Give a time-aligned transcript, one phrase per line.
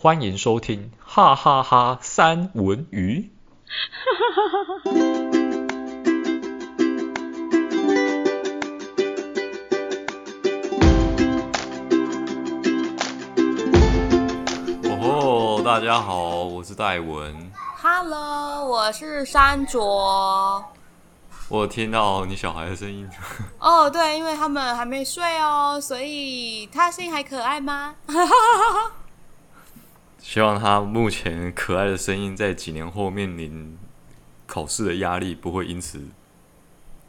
[0.00, 3.32] 欢迎收听哈哈哈三文鱼。
[14.84, 17.50] 哦，大家好，我是戴文。
[17.82, 20.64] Hello，我是山卓。
[21.48, 23.10] 我听到你小孩的声音。
[23.58, 27.96] 哦，对，因为他们还没睡哦，所以他声音还可爱吗？
[30.20, 33.78] 希望他目前可爱的声音，在几年后面临
[34.46, 36.00] 考试的压力，不会因此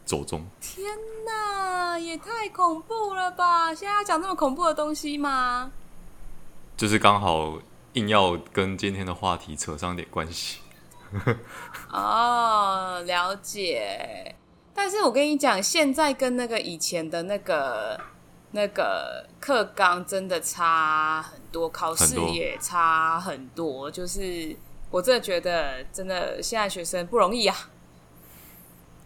[0.04, 0.46] 走中。
[0.60, 0.86] 天
[1.26, 3.74] 哪，也太恐怖了吧！
[3.74, 5.70] 现在要讲这么恐怖的东西吗？
[6.76, 7.60] 就是刚好
[7.92, 10.60] 硬要跟今天的话题扯上点关系。
[11.92, 14.34] 哦，了解。
[14.72, 18.00] 但是我跟你讲，现在跟那个以前的那个。
[18.52, 23.90] 那个课纲真的差很多，考试也差很多，很多。
[23.90, 24.56] 就是
[24.90, 27.56] 我真的觉得，真的现在学生不容易啊。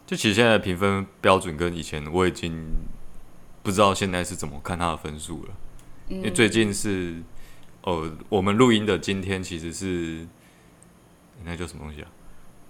[0.06, 2.70] 就其实现在的评分标准跟以前我已经
[3.62, 5.50] 不知道现在是怎么看他的分数了。
[6.08, 6.16] 嗯。
[6.16, 7.22] 因为最近是
[7.82, 10.26] 呃，我们录音的今天其实是
[11.44, 12.08] 那叫什么东西啊？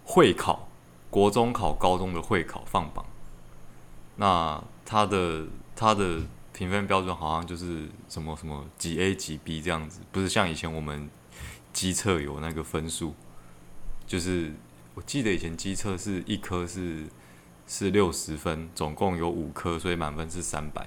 [0.05, 0.69] 会考，
[1.09, 3.07] 国中考高中的会考放榜。
[4.17, 6.23] 那他的他的。
[6.57, 11.11] 评分标准好像就是什么什么几 A 几 B 这样子，不是像以前我们
[11.73, 13.13] 机测有那个分数，
[14.07, 14.53] 就是
[14.95, 17.07] 我记得以前机测是一科是
[17.67, 20.87] 是六十分，总共有五科，所以满分是三百，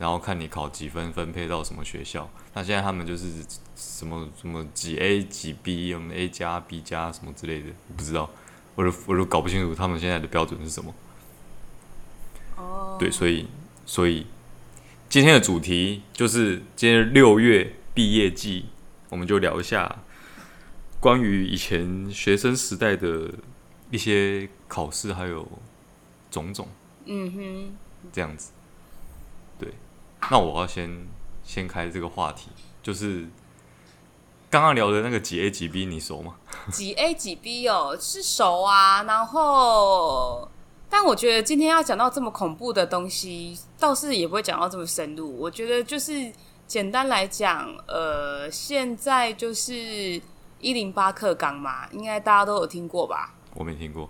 [0.00, 2.28] 然后看你考几分分配到什么学校。
[2.52, 8.28] 那现在他们就是什么什么几 A 几 B，我们 A 加 B 加什么之类的，我不知道，
[8.74, 10.92] 我都我都搞不清楚他们现在的标准是什么。
[12.56, 13.46] 哦，对，所以
[13.86, 14.26] 所以。
[15.08, 18.66] 今天的主题就是今天六月毕业季，
[19.08, 20.02] 我们就聊一下
[21.00, 23.30] 关于以前学生时代的
[23.90, 25.48] 一些考试，还有
[26.30, 26.68] 种种。
[27.06, 27.76] 嗯哼，
[28.12, 28.52] 这样子。
[29.58, 29.72] 对，
[30.30, 31.06] 那我要先
[31.42, 32.50] 先开这个话题，
[32.82, 33.26] 就是
[34.50, 36.34] 刚刚聊的那个几 A 几 B，你熟吗？
[36.70, 40.50] 几 A 几 B 哦，是熟啊，然后。
[40.90, 45.38] 但我觉得今天要讲到这么恐怖的东西，倒是也不会讲到这么深入。
[45.38, 46.32] 我觉得就是
[46.66, 49.74] 简单来讲，呃，现在就是
[50.60, 53.34] 一零八课纲嘛，应该大家都有听过吧？
[53.54, 54.08] 我没听过。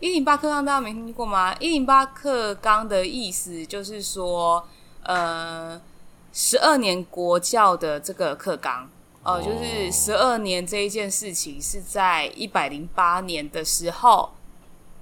[0.00, 1.56] 一零八课纲大家没听过吗？
[1.56, 4.62] 一零八课纲的意思就是说，
[5.02, 5.80] 呃，
[6.30, 8.84] 十二年国教的这个课纲，
[9.22, 14.30] 哦、呃，就是十二年这一件事情是在一百零八年的时候。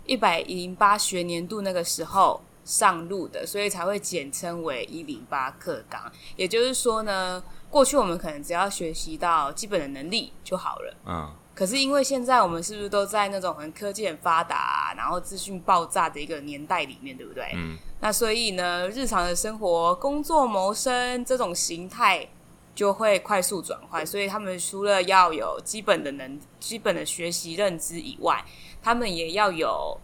[0.09, 6.11] 一百零八学年度那个时候上路的，所以才会简称为一零八课纲。
[6.35, 10.95] 也就是说呢，过去我们可能只要学习到基本的能力就好了。
[11.07, 11.31] 嗯。
[11.55, 17.51] 可是因为现在我们是不是都在那种很科技很发达，然后资讯爆炸的一个年代里面，对不对？
[17.57, 17.77] 嗯。
[18.01, 22.29] 那所以呢，日常的生活、工作、谋生这种形态
[22.77, 24.07] 就会快速转换。
[24.07, 28.45] 所以他们除了要有基本的能、基本的学习认知以外，
[28.83, 29.99] 他们也要有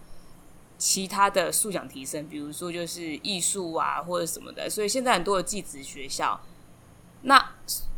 [0.77, 4.69] 其他的素养提升，比如说就是艺术啊或者什么的。
[4.69, 6.39] 所以现在很多的技职学校，
[7.23, 7.55] 那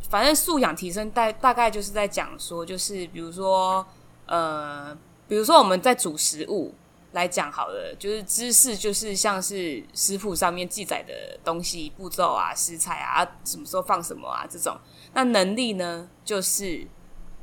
[0.09, 3.85] 反正素养提升大大概就是在讲说，就是比如说
[4.25, 4.95] 呃，
[5.27, 6.73] 比如说我们在煮食物
[7.11, 14.77] 来讲好了，就是知识就是像是食谱上面记载的东西步骤啊、食材啊、什么时候放什么啊这种。
[15.13, 16.87] 那能力呢，就是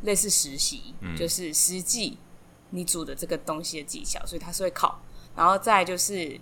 [0.03, 2.19] 类似实习，嗯、就是实际。
[2.71, 5.01] 你煮的这个东西的技巧，所以他是会考，
[5.37, 6.41] 然后再就是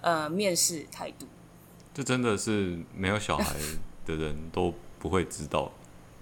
[0.00, 1.26] 呃面试态度。
[1.92, 3.54] 这真的是没有小孩
[4.04, 5.70] 的人都不会知道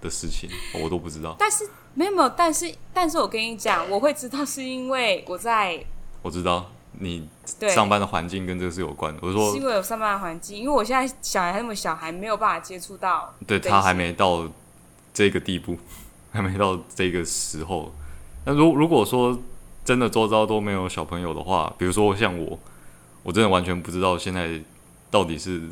[0.01, 0.49] 的事情，
[0.83, 1.35] 我都不知道。
[1.39, 5.83] 但是没有没有，但是但是我跟你讲，我会知道是因为我在。
[6.21, 7.27] 我知道你
[7.73, 9.19] 上班的环境跟这个是有关的。
[9.23, 13.33] 我说是因为有上班的环境，因为我现在小孩那么小，还没有办法接触到。
[13.47, 14.47] 对，他还没到
[15.13, 15.77] 这个地步，
[16.31, 17.91] 还没到这个时候。
[18.45, 19.39] 那如如果说。
[19.85, 22.57] 真的周遭都没有小朋友的话，比如说像我，
[23.21, 24.57] 我真的完全不知道现在
[25.11, 25.63] 到底是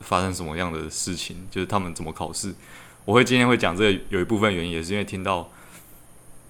[0.00, 2.54] 发生什么样的事情，就是他们怎么考试。
[3.04, 5.50] 我会今天会讲这个，有一部分原因也是因为听到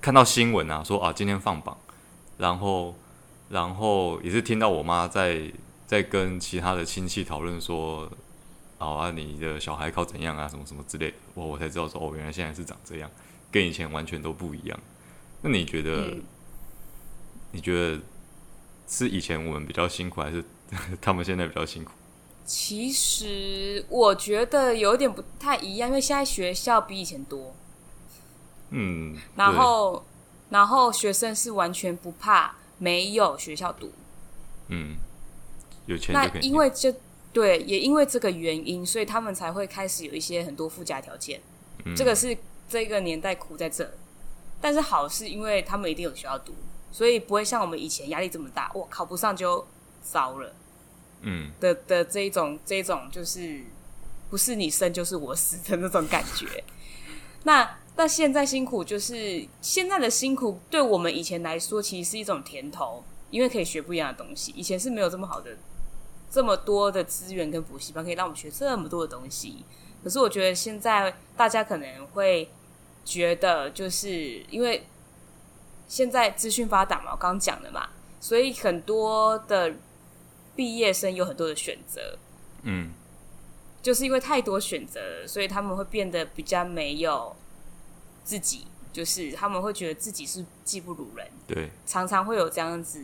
[0.00, 1.76] 看到新闻啊，说啊今天放榜，
[2.38, 2.94] 然后
[3.48, 5.50] 然后也是听到我妈在
[5.84, 8.08] 在跟其他的亲戚讨论说，
[8.78, 13.10] 好啊你的小孩考怎样啊什么什么之类的，我我才知道说哦原来现在是长这样，
[13.50, 14.78] 跟以前完全都不一样。
[15.42, 16.06] 那你觉得？
[16.06, 16.22] 嗯
[17.54, 18.00] 你觉得
[18.88, 20.42] 是以前我们比较辛苦，还是
[21.02, 21.90] 他们现在比较辛苦？
[22.46, 27.54] 其实我觉得有点不太一样，因为现在学校比以前多，
[28.70, 30.02] 嗯，然后
[30.48, 33.92] 然后学生是完全不怕没有学校读，
[34.68, 34.96] 嗯，
[35.84, 36.90] 有钱那因为就
[37.34, 41.42] 对，也因为这个原因，所以他们才会开始有一些很多附加条件。
[41.84, 42.34] 嗯，这个是
[42.66, 43.92] 这个年代苦在这，
[44.62, 46.54] 但是好是因为他们一定有学校读，
[46.90, 49.66] 所以不会像我们以前压力这么大，我，考不上就
[50.00, 50.54] 糟了。
[51.20, 53.62] 嗯的的这一种这一种就是
[54.30, 56.64] 不是你生就是我死的那种感觉。
[57.44, 64.52] 那那现在辛苦就是现在的辛苦，对我们以前来说其实是一种甜头，因为可以学不一样的东西。
[64.56, 65.56] 以前是没有这么好的
[66.30, 69.64] 这么多的资源跟补习班可以让我们学这么多的东西。
[70.02, 72.48] 可是我觉得现在大家可能会
[73.04, 74.86] 觉得，就是因为
[75.88, 77.88] 现在资讯发达嘛，我刚刚讲的嘛，
[78.20, 79.74] 所以很多的。
[80.54, 82.18] 毕业生有很多的选择，
[82.64, 82.92] 嗯，
[83.80, 87.34] 就是因为太多选择了，所以他们会变得比较没有
[88.22, 93.02] 自己，就是他们会觉得自己是技不如人，对，常常会有这样子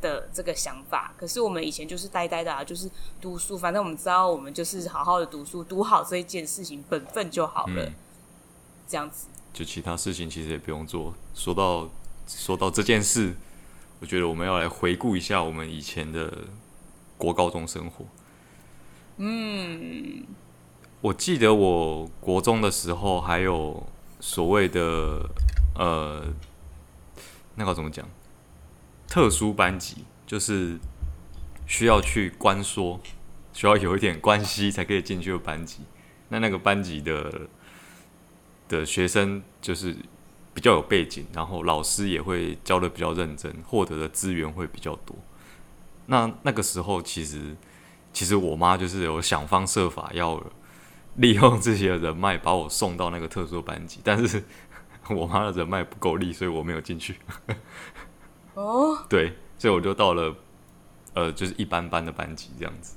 [0.00, 1.12] 的这个想法。
[1.18, 2.88] 可是我们以前就是呆呆的啊，就是
[3.20, 7.92] 读书，反正我们知道，我们就是好好的读书，读好这一件事情，本分就好了，嗯，
[8.86, 9.26] 这样子。
[9.54, 11.14] 就其他事情其实也不用做。
[11.34, 11.88] 说到
[12.26, 13.34] 说到这件事，
[14.00, 16.30] 我觉得我们要来回顾一下我们以前的。
[17.16, 18.04] 国高中生活，
[19.18, 20.24] 嗯，
[21.00, 23.86] 我记得我国中的时候还有
[24.18, 25.30] 所谓的
[25.78, 26.26] 呃，
[27.54, 28.06] 那个怎么讲？
[29.06, 30.76] 特殊班级就是
[31.68, 33.00] 需要去关说，
[33.52, 35.82] 需要有一点关系才可以进去的班级。
[36.28, 37.48] 那那个班级的
[38.68, 39.96] 的学生就是
[40.52, 45.16] 比较有背景，然后老师也会教的比较认真，获得的资源会比较多。
[46.06, 47.56] 那那个时候，其实
[48.12, 50.42] 其实我妈就是有想方设法要
[51.16, 54.44] 利用这些人脉把我送到那个特殊班级，但是
[55.10, 57.16] 我妈的人脉不够力，所以我没有进去。
[58.54, 60.34] 哦， 对，所以我就到了
[61.14, 62.96] 呃，就是一般般的班级这样子。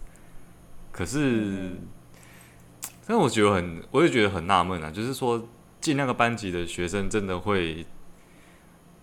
[0.91, 1.87] 可是，嗯、
[3.05, 5.47] 但我觉得很，我也觉得很纳闷啊，就是说
[5.87, 7.85] 进那个班级的学生真的会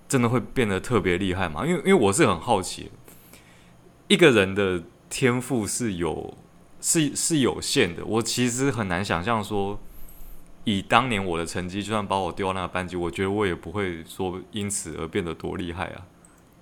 [0.06, 1.66] 真的会变得特别厉害吗？
[1.66, 2.90] 因为因为我是很好奇。
[4.06, 6.36] 一个人的天赋是有
[6.82, 9.80] 是是有限的，我其实很难想象说，
[10.64, 16.06] 以当年我的成绩，就算把我丢到那个班级，我觉得我也不会说因此而变得多厉害啊。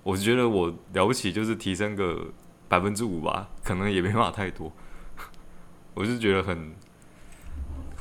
[0.03, 2.31] 我觉得我了不起就是提升个
[2.69, 4.71] 百分之五吧，可能也没办法太多。
[5.93, 6.73] 我就觉得很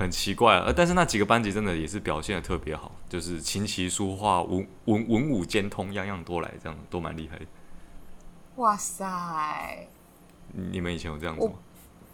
[0.02, 0.72] 很奇怪啊。
[0.76, 7.46] 但是那几个班级真的也是表现的特别好，就是琴棋书画文文文武兼通，样样多来，这样都蛮厉害的。
[8.56, 9.88] 哇塞！
[10.52, 11.52] 你们以前有这样子吗？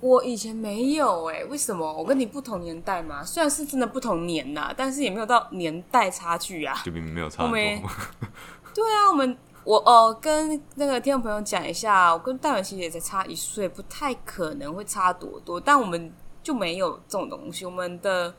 [0.01, 1.93] 我，我以前没有哎、欸，为什么？
[1.93, 6.81] 我跟你不同年代嘛，虽然是真的不同年呐，但是也没有到年代差距啊。
[6.85, 7.51] 就明明没有差多。
[8.73, 15.61] 对啊，我们我哦，跟那个听众朋友讲一下，我跟戴文琪也才差一岁，不太可能会差多多。
[15.61, 16.13] 但我们
[16.49, 18.35] 就没有这种东西，我们的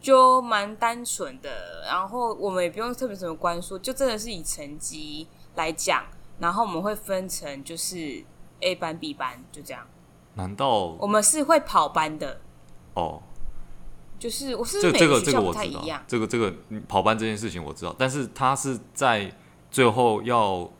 [0.00, 5.26] 就蛮单纯的，然后我们也不用特别什么关说，就真的是以成绩
[5.56, 6.04] 来讲。
[6.38, 8.24] 然后我们会分成就是
[8.60, 9.84] A 班、B 班，就这样。
[10.34, 12.40] 难道我们是会跑班的？
[12.94, 13.20] 哦，
[14.20, 16.00] 就是我是这个这个我太一样。
[16.06, 16.54] 这个这个
[16.86, 19.34] 跑班这件事情我知道，但是他是在
[19.68, 20.70] 最后要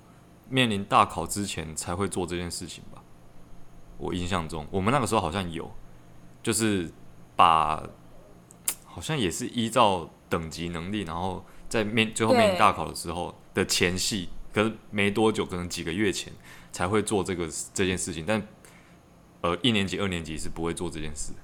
[0.48, 3.02] 面临大考之前才会做这件事情吧？
[3.96, 5.68] 我印象中，我们那个时候好像有，
[6.48, 6.90] 就是
[7.36, 7.86] 把
[8.86, 14.30] 好像也是依照等级能力，然后在面最后面临大考的时候的前戏。
[14.50, 16.32] 可是没多久，可能几个月前
[16.72, 18.42] 才会做这个这件事情，但
[19.42, 21.34] 呃，一年级、二年级是不会做这件事。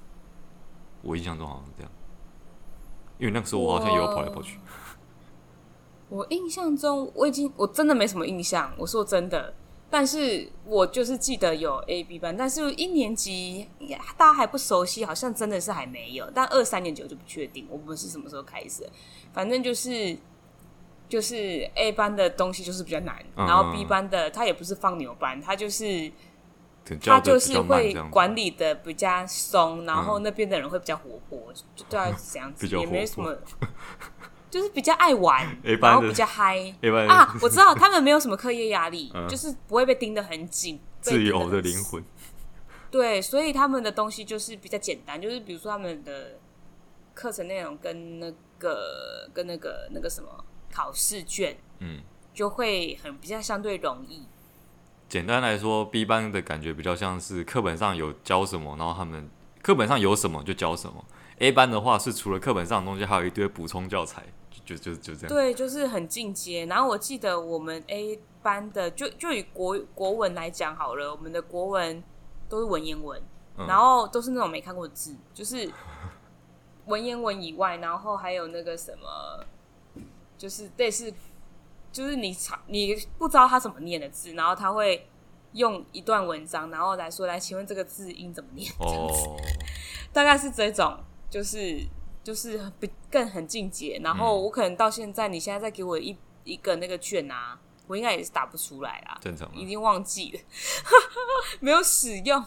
[1.02, 1.92] 我印象中好像是这样，
[3.18, 4.58] 因为那个时候我好像也有跑来跑去。
[6.08, 9.52] 我印象中我已经我真的没什么印象，我说真的，
[9.94, 13.68] 但是我就是记得有 A、B 班，但是一年级
[14.16, 18.84] 大家还不熟悉，好像真的是还没有，但二三年级我就不确定，我们是什么时候开始，
[19.32, 20.18] 反正就是。
[21.06, 26.10] 就是 A 班的东西就是比较难，嗯、然后 B 班的他也不是放牛班，他就是
[27.00, 33.36] 他就是会管理的比较松，然后那边的人会比较活泼，嗯、就大概是这样子， 也没什么，
[34.54, 35.44] 就是比较爱玩，
[35.80, 36.58] 然后比较嗨
[37.08, 37.34] 啊！
[37.42, 42.04] 我知道他们没有什么课业压力， 嗯、就是不会被盯得很紧，自由的灵魂。
[42.90, 46.38] 对，所以他们的东西就是比较简单，就是比如说他们的
[47.12, 50.28] 课程内容跟那个跟那个那个什么。
[50.76, 52.00] 考试卷，嗯，
[52.32, 54.25] 就会很比较相对容易。
[55.08, 59.30] 简单来说，B 班的感觉比较像是课本上有教什么，然后他们
[59.62, 61.04] 课本上有什么就教什么
[61.38, 64.25] A 班的话是除了课本上的东西，还有一堆补充教材，
[64.64, 65.28] 就就就，这样。
[65.28, 66.66] 对，就是很进阶。
[66.66, 72.02] 然后我记得我们 A 班的，就就以国国文来讲好了，我们的国文
[72.49, 73.21] 都是文言文，
[73.56, 75.71] 嗯、然后都是那种没看过的字，就是
[76.87, 79.44] 文言文以外，然后还有那个什么，
[80.37, 81.12] 就是类似，
[81.92, 85.09] 就是你你不知道他怎么念的字，然后他会。
[85.54, 88.68] 用一段文章，然后来说，来，请问这个字音怎么念？
[88.76, 89.40] 这样子，oh.
[90.12, 90.99] 大概是这种，
[91.30, 91.80] 就是
[92.25, 94.00] 就是比更很进阶。
[94.02, 99.19] 然后我可能到现在，嗯、你现在再给我一一个那个券啊，我应该也是打不出来啦。
[99.21, 100.40] 正常，已经忘记了，
[101.61, 102.43] 没有使用。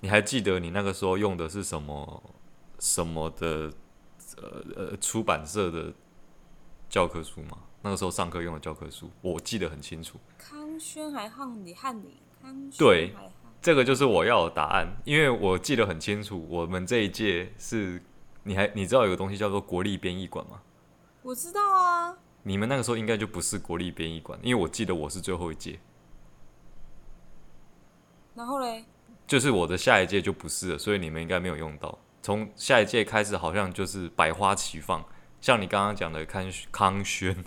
[0.00, 2.22] 你还记得你那个时候用的是什么
[2.78, 3.72] 什么的
[4.36, 5.94] 呃呃出版社的
[6.90, 7.56] 教科书吗？
[7.82, 10.18] 那个时候上课用的教科书，我记得很清楚。
[10.36, 12.20] 康轩还汉你汉礼。
[12.76, 13.14] 对，
[13.60, 18.02] 这个就是我要的答案，因为我记得很清楚，我们这一届是，
[18.44, 20.62] 你还你知道有个东西叫做国立编译馆吗？
[21.22, 22.16] 我知道啊。
[22.42, 25.78] 你们那个时候应该就不是国立编译馆，因为我记得我是最后一届。
[28.34, 28.84] 然后嘞？
[29.26, 31.96] 就是我的下一届就不是了，所以你们应该没有用到。
[32.20, 35.04] 从下一届开始，好像就是百花齐放，
[35.40, 37.44] 像你刚刚讲的康康轩、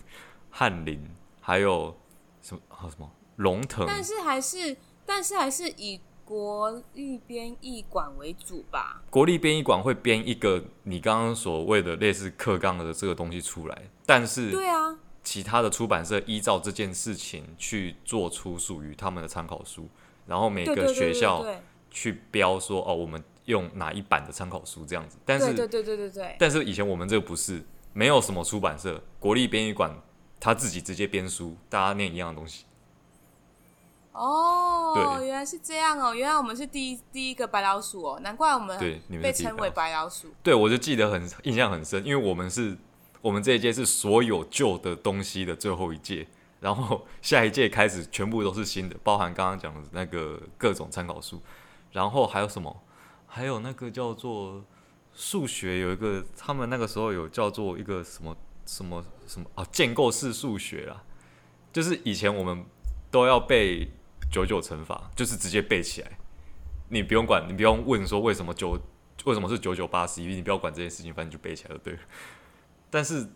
[0.49, 1.09] 翰林，
[1.41, 1.97] 还有
[2.41, 3.11] 什么还有什么？
[3.35, 9.03] 龙腾，但是还是，但是还是以国立编译馆为主吧。
[9.11, 19.87] 国立编译馆会编一个你刚刚所谓的类似课纲的这个东西出来，但是对啊，其他的出版社依照这件事情去做出属于他们的参考书，
[20.25, 21.45] 然后每个学校
[21.91, 25.17] 去标说哦，我们用哪一版的参考书这样子。
[25.23, 27.63] 但是对对对对对，但是以前我们这个不是，
[27.93, 29.95] 没有什么出版社，国立编译馆
[30.39, 32.64] 他自己直接编书，大家念一样的东西。
[34.15, 36.15] 哦，对原来是这样哦！
[36.15, 38.79] 原来我们是第一第一个白老鼠哦，难怪我们
[39.21, 40.33] 被称为白老鼠。
[40.41, 42.77] 对，我就记得很印象很深，因为我们是
[43.21, 46.25] 我们这一届是所有旧的东西的最后一届，
[46.61, 51.41] 然后下一届开始全部都是新的，包含刚刚讲的那个各种参考书，
[51.91, 52.83] 然后还有什么？
[53.27, 54.63] 还有那个叫做
[55.13, 58.33] 数学，有一个他们那个时候有叫做一个什么
[58.65, 61.03] 什么什么啊，建构式数学啦，
[61.73, 62.63] 就是以前我们
[63.11, 63.89] 都要背。
[64.31, 66.11] 九九乘法就是直接背起来，
[66.89, 68.79] 你不用管，你不用问说为什么九
[69.23, 71.99] 为什么是九九八十一，你不要管这件事情，反正就背起来就对了。
[72.89, 73.27] 但是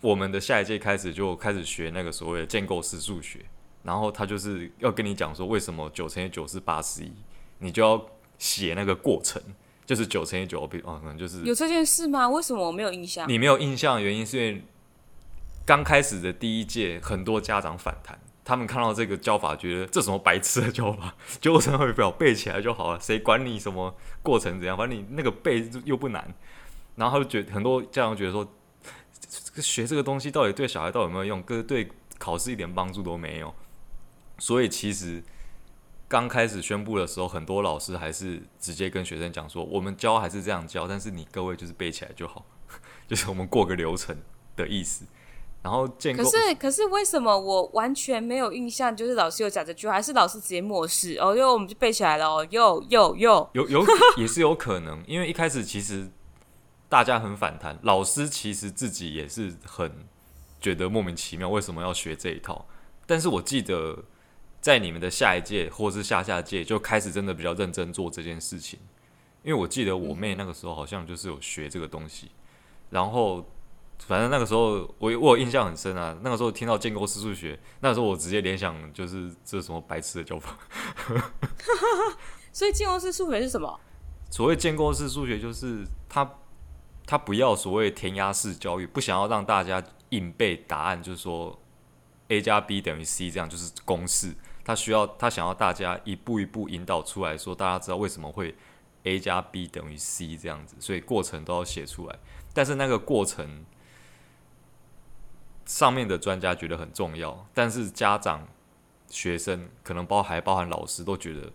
[0.00, 3.44] 我们的下一届开始就开始学那个所谓的建构式数学，
[3.82, 7.12] 然后他就是要跟你讲说为什么九乘以九是八十一，
[7.58, 8.06] 你就要
[8.38, 9.42] 写那个过程，
[9.84, 12.28] 就是九乘以九，比哦可能就是有这件事吗？
[12.28, 13.28] 为什么我没有印象？
[13.28, 14.64] 你没有印象的原因是因为
[15.66, 18.18] 刚开始的第一届很多家长反弹。
[18.44, 24.76] 他们看到这个教法，觉得这什么白痴的教法，九乘法表背起来就好了，谁管你什么过程怎样？
[24.76, 26.34] 反正你那个背又不难。
[26.96, 28.46] 然后他就觉得很多家长觉得说，
[29.56, 31.42] 学这个东西到底对小孩到底有没有用？
[31.42, 33.52] 跟对考试一点帮助都没有。
[34.38, 35.22] 所以其实
[36.06, 42.44] 刚开始宣布的时候，很多老师还是直接跟学生讲说，我们教还是这样教，但是你各位就是背起来就好，
[43.08, 44.16] 就是我们过个流程
[44.54, 45.04] 的意思。
[45.64, 48.94] 然后建构，可是可是为什么我完全没有印象？
[48.94, 51.16] 就是老师有讲这句话，还是老师直接漠视？
[51.16, 53.82] 哦，哟，我们就背起来了哦，哟哟哟，有有
[54.18, 56.10] 也是有可能，因为一开始其实
[56.86, 59.90] 大家很反弹，老师其实自己也是很
[60.60, 62.66] 觉得莫名其妙，为什么要学这一套？
[63.06, 64.04] 但是我记得
[64.60, 68.78] 在你们的下一届或是下下届就开始真的比较认真做这件事情，
[69.42, 72.30] 因为我记得我妹那个时候好像就是有学这个东西，
[72.90, 73.42] 然后。
[74.06, 80.58] 反正那个时候我我有印象很深啊，那个时候听到建构式数学，那个时候我直接联想就是这是什么白痴的教法。
[82.52, 83.80] 所以建构式数学是什么？
[84.30, 86.38] 所谓建构式数学就是他
[87.06, 91.58] 他不要所谓填鸭式教育，不想要让大家硬背答案，就是说
[92.28, 94.34] a 加 b 等于 c 这样就是公式。
[94.62, 98.54] 他需要他想要大家一步一步引导出来说，大家知道为什么会
[99.04, 102.18] a 加 b 等于 c 这样子，所以过程都要写出来。
[102.52, 103.64] 但是那个过程。
[105.66, 108.46] 上面的专家觉得很重要，但是家长、
[109.08, 111.50] 学生可能包还包含老师都觉得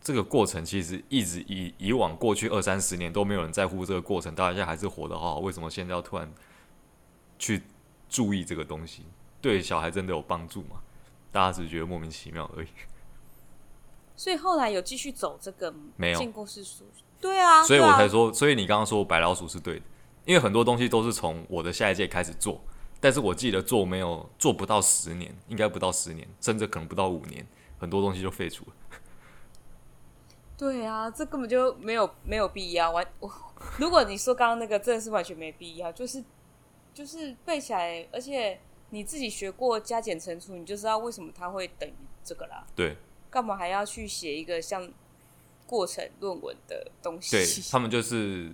[0.00, 6.30] 这个过程其实一直以以往过去二三十年都没有人在乎这个过程，大家还是活得好好，为什么现在要突然
[7.38, 7.62] 去
[8.08, 9.04] 注意这个东西？
[9.40, 10.80] 对小孩真的有帮助吗？
[11.30, 12.68] 大家只是觉得莫名其妙而已。
[14.16, 16.18] 所以后来有继续走这个没有？
[16.18, 16.84] 见故事书
[17.20, 19.84] 对啊，所以我才说，所以你刚刚说白老鼠是对的，
[20.24, 22.60] 因为很多东西都是从我的下一届开始做。
[23.04, 27.46] 但是我记得做没有做不到十年，应该不到十年，甚至可能不到五年，
[27.78, 28.72] 很多东西就废除了。
[30.56, 32.90] 对啊，这根本就没有没有必要。
[32.90, 33.30] 完，我
[33.76, 36.24] 如果你说刚刚那个真的是完全没必要，就是
[36.94, 38.58] 就是背起来，而且
[38.88, 41.92] 你自己学过加减乘除，你就知道为什么它会等于
[42.24, 42.66] 这个啦。
[42.74, 42.96] 对，
[43.28, 44.90] 干嘛还要去写一个像
[45.66, 47.36] 过程论文的东西？
[47.36, 48.50] 对，他们就是，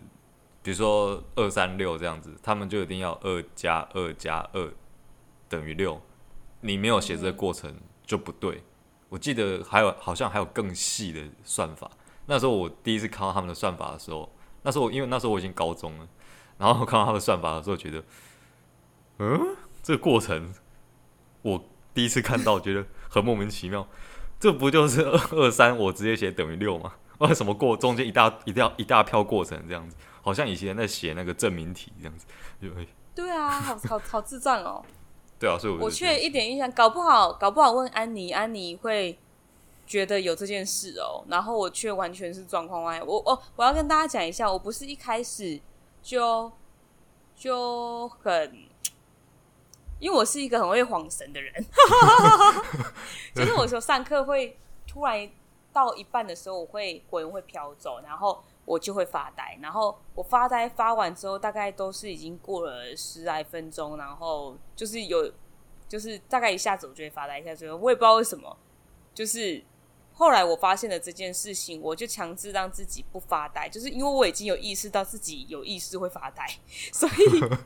[0.62, 4.72] 比如说二三六这样子，他们就一定要二加二加二
[5.48, 6.00] 等于六，
[6.60, 7.74] 你没有写这个过程
[8.04, 8.62] 就不对。
[9.08, 11.90] 我记得还有好像还有更细的算法。
[12.26, 14.30] 那时候我第一次看到他们的算法的时候，
[14.62, 16.08] 那时候因为那时候我已经高中了，
[16.58, 18.04] 然后看到他们算法的时候，觉得，
[19.18, 20.54] 嗯，这个过程
[21.42, 23.88] 我第一次看到，觉得很莫名其妙。
[24.38, 26.92] 这不就是二二三我直接写等于六吗？
[27.18, 29.96] 为什么过中间一大一定要一大票过程这样子？
[30.22, 32.26] 好像以前在写那个证明题这样子。
[32.60, 32.68] 就
[33.14, 34.84] 对啊，好好好智障哦。
[35.40, 39.18] 对啊，所以我我却一点印象，搞不好搞不好问安妮，安妮会
[39.86, 43.02] 觉得有这件事哦，然后我却完全是状况外。
[43.02, 45.58] 我哦我要跟大家讲一下，我不是一开始
[46.02, 46.52] 就
[47.34, 48.54] 就很，
[49.98, 51.66] 因为我是一个很会晃神的人，
[53.34, 55.28] 就是我说上课会突然
[55.72, 58.44] 到一半的时候，我会魂会飘走，然后。
[58.70, 65.28] 我就会发呆，然后我发呆发完之后，大概都是已经过了十来分钟，然后就是有，
[65.88, 68.56] 就是大概一下子我就会发呆一下子，我也不知道为什么，
[69.12, 69.60] 就是
[70.12, 76.46] 后来我发现了这件事情，我就强制让自己不发呆，就是因为我已经有意识到自己有意识会发呆，
[76.92, 77.12] 所以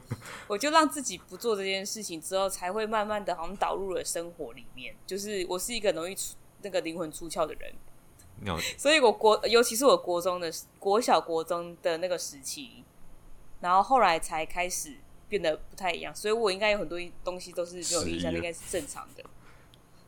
[0.48, 7.74] 我就让自己不做这件事情，之后才会慢慢的好像导入了生活里面，就是我是一个容易出那个灵魂出窍的人。
[8.76, 12.84] 所以，我国尤其是我国中的国小国中的那个时期，
[13.60, 14.94] 然后后来才开始
[15.28, 16.14] 变得不太一样。
[16.14, 19.24] 所以我应该有很多东西都是没有印象，应该是正常的。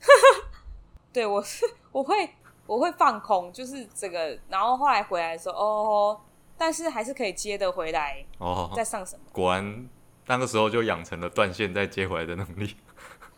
[1.13, 2.35] 对，我是我会
[2.67, 4.39] 我会放空，就是这个。
[4.51, 6.21] 然后后来回来的时候，哦，
[6.59, 8.23] 但是还是可以接得回来。
[8.37, 9.25] 哦，在上什么？
[9.33, 9.89] 果然
[10.27, 12.77] 那个时候就养成了断线再接回来的能力。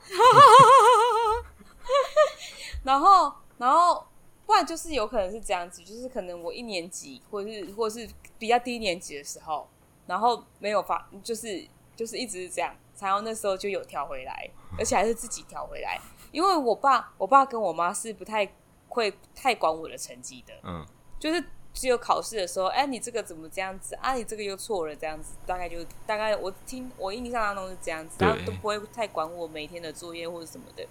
[2.82, 4.04] 然后，然后。
[4.48, 8.08] 不然就是有可能是这样子，就是可能我一年级或者是或是
[8.38, 9.68] 比较低年级的时候，
[10.06, 11.62] 然后没有发，就是
[11.94, 16.00] 就是一直是这样，然后那时候就有调回来，而且还是自己调回来，
[16.32, 18.50] 因为我爸我爸跟我妈是不太
[18.88, 20.82] 会太管我的成绩的，嗯，
[21.20, 23.94] 就是只有考试的时候，哎，你这个怎么这样子？
[23.96, 24.14] 啊？
[24.14, 30.86] 你这个又错了，这样子，大概就大概我听我印象当中是这样子，然后都不会太管我每天的作业或者什么的，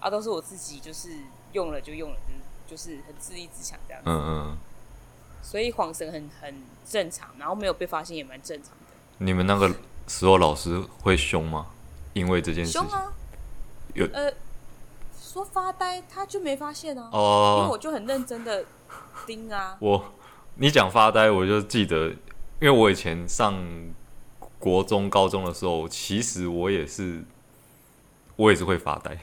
[0.00, 1.08] 啊，都是我自己就是
[1.52, 2.43] 用了就用了，就是。
[2.66, 4.58] 就是很自立自强这样子，嗯嗯，
[5.42, 6.54] 所以晃神很很
[6.88, 8.94] 正常，然后没有被发现也蛮正常的。
[9.18, 9.74] 你们那个
[10.08, 11.66] 时候老师会凶吗？
[12.14, 13.12] 因为这件事情，凶啊，
[13.94, 14.32] 有呃，
[15.20, 18.64] 说发呆他就没发现啊，哦，因为我就很认真的
[19.26, 19.76] 盯啊。
[19.80, 20.12] 我
[20.56, 22.16] 你讲发呆，我就记得，因
[22.60, 23.54] 为我以前上
[24.58, 27.24] 国中、高中的时候，其实我也是，
[28.36, 29.18] 我也是会发呆。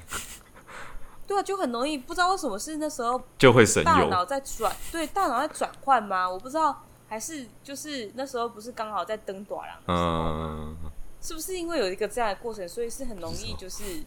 [1.32, 6.30] 对啊，就很容易不知道为什么是那时候就会神大脑在转，对，大脑在转换吗？
[6.30, 10.76] 我不知道，还是就是那时候不是刚好在登短廊，嗯，
[11.22, 14.04] 是不是因为有一个这样的过程，所以是很容易就是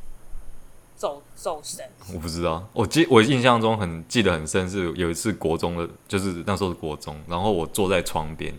[0.95, 1.83] 走走神？
[2.13, 8.53] 我不知道，我记我印象中很记得很深，是有一次国中的，就是那时候是国中，然后我坐在窗边，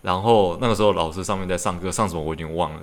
[0.00, 2.80] 然后那个时候老师上面在上课，上什么我已经忘了，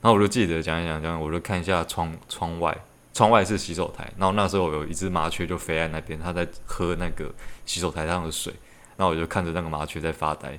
[0.00, 2.76] 然后我就记得讲一讲讲，我就看一下窗窗外。
[3.12, 7.30] 窗外是洗手台，然后那时候有一只麻雀就飞在那边，它在喝那个
[7.66, 8.54] 洗手台上的水，
[8.96, 10.58] 然后我就看着那个麻雀在发呆，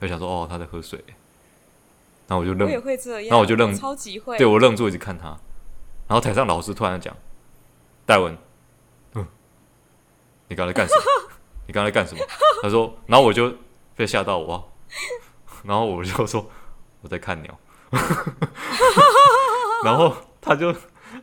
[0.00, 1.02] 就想说哦，它在喝水，
[2.26, 5.28] 然后我就愣，我也会这样，然后我就愣，超级会，对我愣住一直看它，
[6.06, 7.16] 然后台上老师突然讲，
[8.04, 8.36] 戴文，
[9.14, 9.26] 嗯，
[10.48, 11.02] 你刚才干什么？
[11.66, 12.22] 你刚才干什么？
[12.62, 13.54] 他说，然后我就
[13.94, 14.72] 被吓到我，
[15.64, 16.50] 然后我就说
[17.00, 17.58] 我在看鸟，
[19.82, 20.74] 然后他就。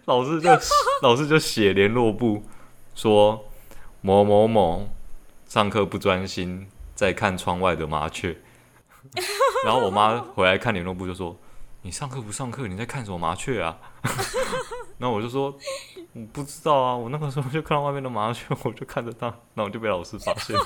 [0.06, 0.50] 老师就
[1.02, 2.44] 老师就写联络簿，
[2.94, 3.46] 说
[4.02, 4.90] 某某某
[5.48, 8.38] 上课不专心，在看窗外的麻雀。
[9.66, 11.38] 然后我妈回来看联络簿，就说
[11.84, 13.78] ：“你上课不上课，你在看什么麻雀啊？”
[14.98, 15.54] 然后我就说
[16.14, 20.58] ：“我不知道啊，我那个时候就看到外面的麻雀，我就看着它，然后我就被老师发现。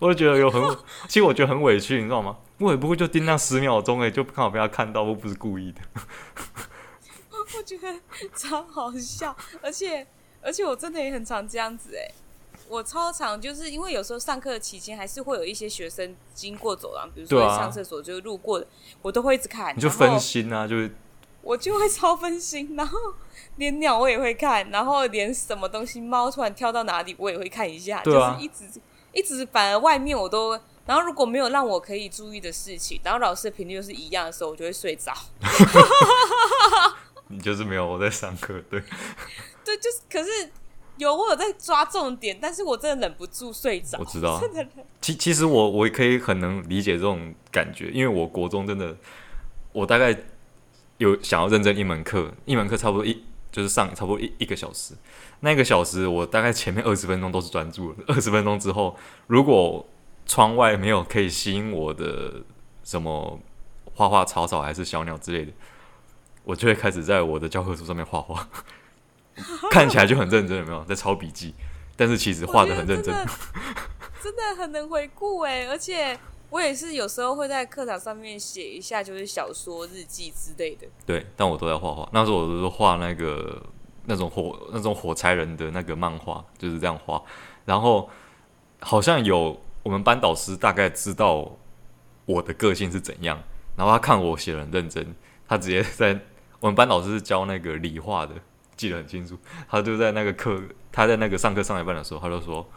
[0.00, 0.60] 我就觉得有很，
[1.06, 2.36] 其实我觉得很委屈，你知道吗？
[2.58, 5.80] 我也不过就盯那十秒钟，哎，就刚好被他看到，我不是故意的。”
[7.56, 8.00] 我觉得
[8.36, 10.06] 超好笑，而且
[10.40, 12.10] 而且我真的也很常这样子哎，
[12.68, 18.66] 我超常就是因为有时候上课期间还是会有一些学生经过走廊，比如说上厕所就路过的，
[19.02, 20.90] 我都会一直看，你就分心啊，就是
[21.42, 22.98] 我就会超分心，然后
[23.56, 28.64] 连鸟我也会看，然后连什么东西猫突然跳到哪里我也会看一下，就是一直
[29.12, 35.12] 一直反而外面我都，然后如果没有让我可以注意的事情，然后老师的频率又是一样的时候，我就会睡着。
[37.32, 38.78] 你就是没有我在上课，对，
[39.64, 40.50] 对，就是可是
[40.98, 43.98] 有我有在抓重点，但是我真的忍不住睡着。
[43.98, 44.38] 我知道，
[45.00, 48.94] 其其实我我也可以很能理解这种感觉，因为我国中真的，
[49.72, 50.14] 我大概
[50.98, 54.94] 有想要认真一门课，一门课差不多一就是上差不多一一个小时，
[55.40, 58.94] 那个小时我大概前面二十分钟都是专注的，二十分钟之后，
[59.26, 59.88] 如果
[60.26, 62.42] 窗外没有可以吸引我的
[62.84, 63.40] 什么
[63.94, 65.52] 花花草草还是小鸟之类的。
[66.44, 68.48] 我就会开始在我的教科书上面画画，
[69.70, 71.54] 看起来就很认真，有没有在抄笔记？
[71.94, 73.32] 但是其实画的很认真，真的，
[74.22, 75.66] 真的很能回顾哎！
[75.68, 76.18] 而且
[76.50, 80.86] 我也是有时候会在课堂上面写一下，就是小说、日记之类的。
[81.06, 82.08] 对，但我都在画画。
[82.12, 83.62] 那时候我都是画那个
[84.06, 87.22] 那种火那种火柴人的那个漫画，就是这样画。
[87.66, 88.10] 然后
[88.80, 91.56] 好像有我们班导师大概知道
[92.24, 93.40] 我的个性是怎样，
[93.76, 95.14] 然后他看我写的很认真，
[95.46, 96.18] 他直接在。
[96.62, 98.36] 我们班老师是教那个理化的，
[98.76, 99.36] 记得很清楚。
[99.68, 102.70] 他就在那个课，他在那个上课上一半的时候，他就说：“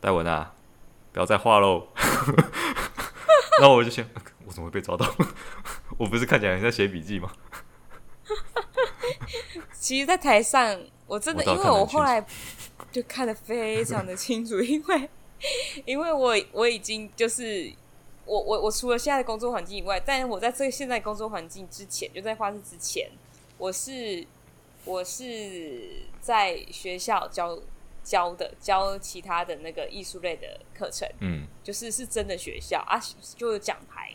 [0.00, 0.54] 戴文啊，
[1.12, 1.88] 不要再画喽。
[3.58, 4.06] ”然后我就想，
[4.46, 5.12] 我怎么会被抓到？
[5.98, 7.32] 我不是看起来在写笔记吗？
[9.74, 12.24] 其实，在台上我真的，因为我后来
[12.92, 15.10] 就看得非常的清楚，因为
[15.84, 17.72] 因为我我已经就是。
[18.30, 23.10] 我我我除了现在的工作环境以外，但是我在这个现在工作环境之前，就在画室之前，
[23.58, 24.24] 我是
[24.84, 27.58] 我是在学校教
[28.04, 33.02] 教的，教其他的那个艺术类的课程，嗯，就是是真的学校啊，
[33.36, 34.12] 就有讲台，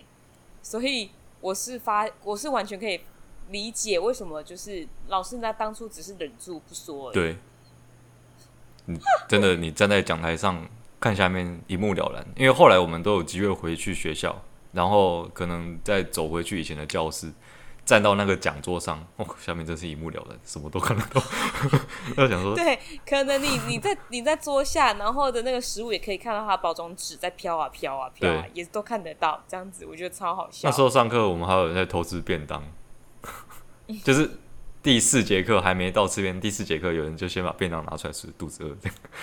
[0.64, 3.02] 所以我是发，我是完全可以
[3.50, 7.36] 理解为什么就是老师在当初只是忍住不说而已，对，
[8.86, 8.98] 你，
[9.28, 10.66] 真的，你站在讲台上。
[11.00, 17.32] 看下面一目了然，因为后来我们都有机会回去学校，然后可能再走回去以前的教室，
[17.86, 21.22] 站到那个讲桌上，哦，下面真是一目了然，什么都看得到。
[22.18, 30.68] 要想说，对，可能你你在你在桌下，然后的那个食物也可以看到它包装纸在飘啊飘啊飘啊，对也都看得到，这样子我觉得超好笑。
[30.70, 32.64] 那时候上课我们还有人在偷吃便当，
[34.04, 34.30] 就是。
[34.86, 38.78] 第四节课还没到这边，第四节课有人就先把便当拿出来吃，肚子饿。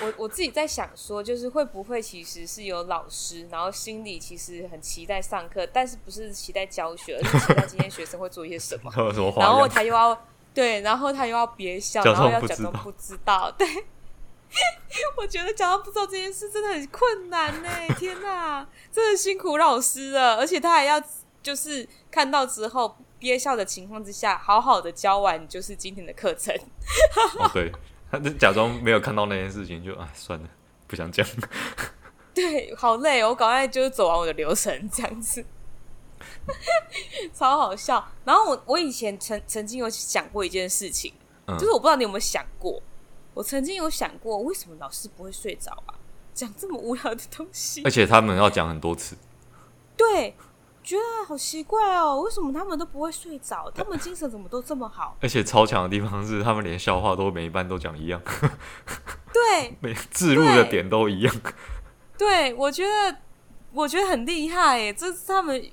[0.05, 8.91] 我我自己在想说，就是会不会其实是有老师，然后心里其实很期待上课，但是不是期待教学，而是期待今天学生会做一些什么。
[9.39, 13.49] 然后他又要对，然后他又要憋笑，然后要假装不知道。
[13.57, 13.65] 对，
[15.17, 17.69] 我觉得假装不知道这件事真的很困难呢。
[18.01, 21.01] 天哪，真的辛苦老师了，而且他还要
[21.41, 22.97] 就是看到之后。
[23.23, 26.53] 憋笑的情况之下，好好的教完就是今天的课程。
[27.39, 27.71] 哦，对，
[28.11, 30.49] 他就假装没有看到那件事情，就啊，算了，
[30.89, 31.25] 不想讲。
[32.35, 35.45] 对，好累哦，我赶快就是走完我的流程这样子，
[37.33, 38.05] 超好笑。
[38.25, 41.15] 然后我我以前曾曾经有想过一件事情，
[41.47, 42.83] 嗯、就是我不知道你有没有想过，
[43.35, 45.95] 我曾经有想过，为什么老师不会睡着啊？
[46.35, 49.17] 讲这么无聊的东西，而且他们要讲很多次。
[49.97, 50.35] 对。
[50.93, 53.71] 觉得好奇怪哦，为什么他们都不会睡着？
[53.75, 55.17] 他们精神怎么都这么好？
[55.23, 58.21] 而且超强的地方是，他们连笑话都每一班都讲一样。
[59.33, 61.35] 对， 每置入的点都一样。
[62.19, 63.17] 对，对，我觉得
[63.73, 65.65] 我觉得很厉害耶，这是他们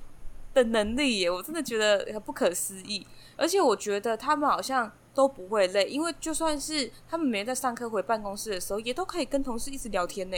[0.54, 3.06] 的能力耶，我真的觉得很不可思议。
[3.36, 10.36] 而且我觉得他们好像都不会累，因为就算是他们每天在上课回办公室的时候，也都可以跟同事一直聊天呢。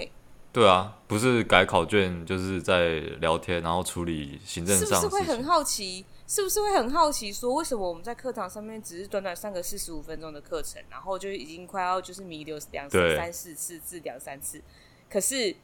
[0.53, 5.01] 对啊，不是改考卷，就是在聊天，然后处理行政上。
[5.01, 6.05] 是不是会很好奇？
[6.27, 7.33] 是不是会很好奇？
[7.33, 14.63] 说为什么我们在课堂上面只是短短上个四十五分钟的课程，然后就已经快要就是弥留两三三四次至两三次，
[15.09, 15.57] 可是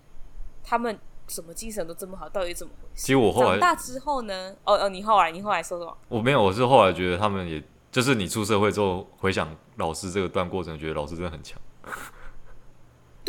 [0.64, 0.98] 他们
[1.28, 3.02] 什么精神都这么好，到底怎么回事？
[3.02, 4.54] 其实我后来长大之后呢？
[4.64, 5.96] 哦哦，你后来你后来说什么？
[6.08, 11.60] 我没有，我是后来觉得他们也就是你出社会之后回想老师这个段过程，觉得老师真的很强。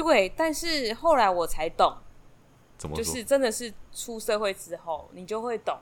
[0.02, 1.98] 对，但是后来我才懂，
[2.78, 5.78] 怎么就是真的是出社会之后，你就会懂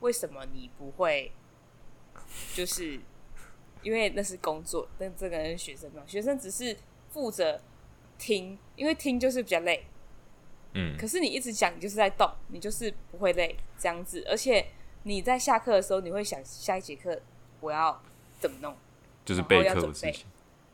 [0.00, 1.32] 为什么你不会，
[2.54, 3.00] 就是
[3.82, 6.76] 因为那是工作，但这个人学生嘛，学生只是
[7.10, 7.60] 负责
[8.18, 9.86] 听，因为听就是比较累，
[10.74, 14.66] 嗯，可是你一直讲，你就是在动，你就是不会累这样子，而且
[15.04, 17.20] 你在下课的时候，你会想下一节课
[17.60, 18.02] 我要
[18.38, 18.76] 怎么弄，
[19.24, 20.26] 就是备课的事情。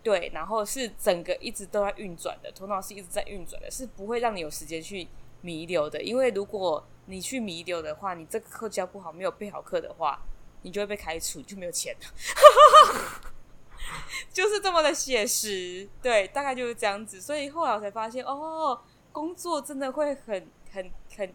[0.08, 5.06] 对，然后是整个一直都在运转的，头脑是一直在运转的，是不会让你有时间去
[5.42, 6.00] 弥留的。
[6.00, 10.18] 因为如果你去弥留的话，你这个课教不好，没有备好课的话，
[10.62, 13.30] 你就会被开除，就没有钱了。
[14.32, 17.20] 就是这么的写实，对，大概就是这样子。
[17.20, 18.80] 所以后来我才发现，哦，
[19.12, 21.34] 工作真的会很很很，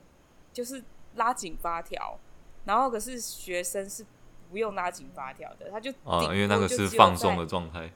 [0.51, 0.83] 就是
[1.13, 2.17] 拉紧发条，
[2.65, 4.03] 然后可是学生是
[4.49, 7.91] 不用拉紧发条的，他就啊，因为那个是放松的状态，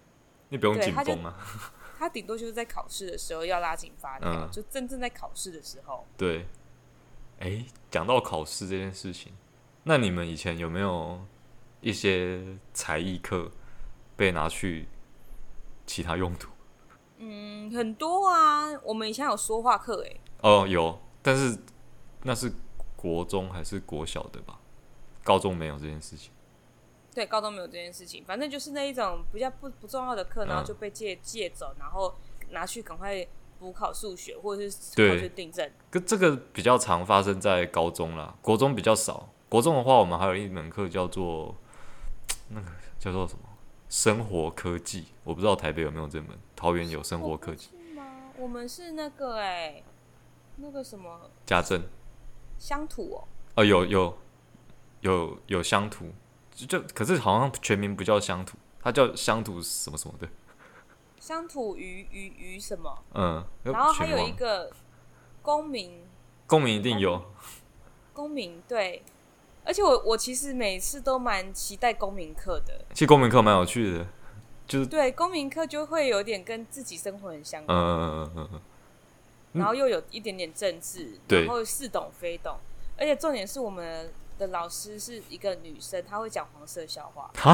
[0.50, 1.36] 你不用紧绷啊。
[1.98, 6.06] 他顶多就是在考试的时候要拉紧发条，嗯，就真正在考试的时候。
[6.16, 6.46] 对，
[7.40, 9.34] 哎、欸，讲到考试这件事情，
[9.84, 11.26] 那你们以前有没有
[11.82, 12.40] 一些
[12.74, 13.52] 才艺课
[14.16, 14.88] 被拿去
[15.88, 16.52] 其他用途？
[17.18, 18.70] 嗯，很多啊。
[18.84, 20.16] 我们以前有说话课，哎。
[20.42, 21.58] 哦，有，但是
[22.22, 22.54] 那是
[22.96, 24.60] 国中还是国小的吧？
[25.24, 26.32] 高中没有这件事情。
[27.18, 32.14] 对，高中没有这件事情，反正就是那一种比较不不重要的课，然后就被借借走，然后
[32.52, 33.26] 拿去赶快
[33.58, 35.68] 补考数学或者是考去订正。
[35.90, 39.34] 跟这个比较常发生在高中啦，国中比较少。
[39.50, 41.56] 国中的话，我们还有一门课叫做
[42.50, 42.68] 那个
[43.00, 43.46] 叫做什么
[43.90, 48.04] 生活科技，我不知道台北有没有这门，桃园有生活科技吗？
[48.38, 49.84] 我们是那个哎、欸，
[50.58, 51.82] 那个什么家政
[52.60, 54.18] 乡土哦，哦有有
[55.02, 56.12] 有有乡土。
[56.66, 60.28] 就可是好像全名不叫乡土，它叫乡土什么什么的，
[61.20, 63.04] 乡土鱼鱼鱼什么？
[63.14, 64.72] 嗯，然后还有一个
[65.44, 66.04] 公民，
[66.48, 67.24] 公民一定有，
[68.12, 69.04] 公民对，
[69.64, 74.08] 而且我我其实每次都蛮期待公民课的，其实公民课蛮有趣的，
[74.66, 78.62] 就是对公民课就会有点跟自己生活很相关，嗯嗯嗯嗯嗯，
[79.60, 82.58] 然后又有一点点政治，然后似懂非懂，
[82.98, 84.12] 而且重点是我们。
[84.38, 87.30] 的老师是一个女生，她会讲黄色笑话。
[87.34, 87.54] 她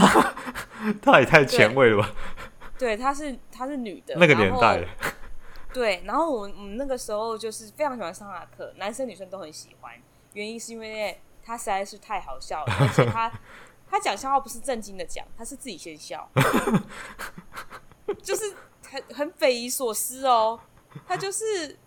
[1.02, 2.12] 她也太前卫了吧？
[2.78, 4.86] 对，她是她是女的，那个年代。
[5.74, 9.94] 对，然后我们我们那个时候就是非常喜欢上她的课，男生女生都很喜欢。
[10.34, 13.32] 原因是因为她实在是太好笑了，而且她
[13.90, 16.30] 她讲笑话不是正经的讲，她是自己先笑，
[18.22, 18.54] 就是
[18.90, 20.60] 很很匪夷所思哦。
[21.08, 21.80] 她就是。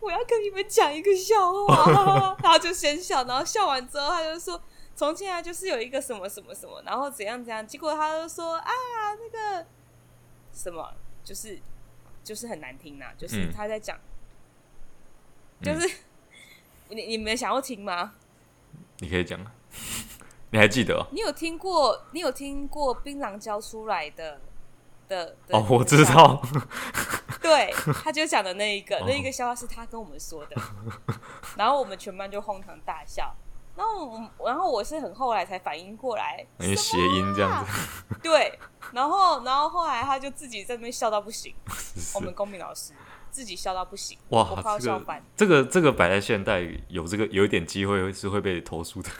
[0.00, 4.60] 我要跟你们讲一个笑话， 然后就先笑，然后笑完之后，他就说
[4.96, 8.70] ：“从前啊，就是有一个什么什么什么，然后怎样怎样。”结果他就说：“啊，
[9.18, 9.66] 那个
[10.52, 11.58] 什么，就是
[12.24, 13.98] 就是很难听呐、啊，就是他在讲，
[15.60, 15.86] 嗯、就是、
[16.88, 18.14] 嗯、你你们想要听吗？
[19.00, 19.52] 你可以讲啊，
[20.50, 21.06] 你还记得、哦？
[21.12, 22.06] 你有听过？
[22.12, 24.40] 你有听过槟榔胶出来的？”
[25.10, 26.40] 的，的哦，我知道，
[27.50, 30.56] 对，他就讲的那一个，那一个笑话是他跟我们说的，
[31.56, 33.34] 然后我们全班就哄堂大笑，
[33.76, 38.56] 然后，然后我是很后来才反应过来，因为谐音这样子，对，
[38.92, 41.52] 然后，然后后来他就自己在那边笑到不行，
[42.14, 42.92] 我们公民老师
[43.32, 49.10] 自己笑到不行，哇，我靠笑翻，这个这个摆在现代有这个有一点机会是会被投诉的，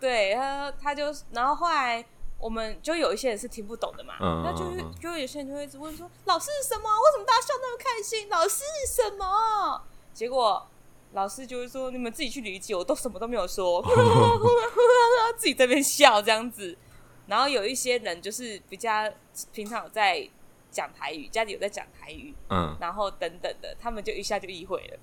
[0.00, 2.04] 对他，他就然后后来。
[2.38, 6.82] 我们就有一些人是听不懂的嘛，那、嗯、就是就有些人就会一直问说：“老师是什么？
[6.82, 8.28] 为什么大家笑那么开心？
[8.28, 10.66] 老师是什么？”结果
[11.12, 13.82] 老师就会说：“你们自己去理解，我都什么都没有说，
[15.36, 16.76] 自己在那边笑这样子。”
[17.26, 19.10] 然后有一些人就是比较
[19.52, 20.28] 平常有在
[20.70, 24.98] 讲台语，家里有在讲台语，嗯，然后等等的，他们就一下就意会了。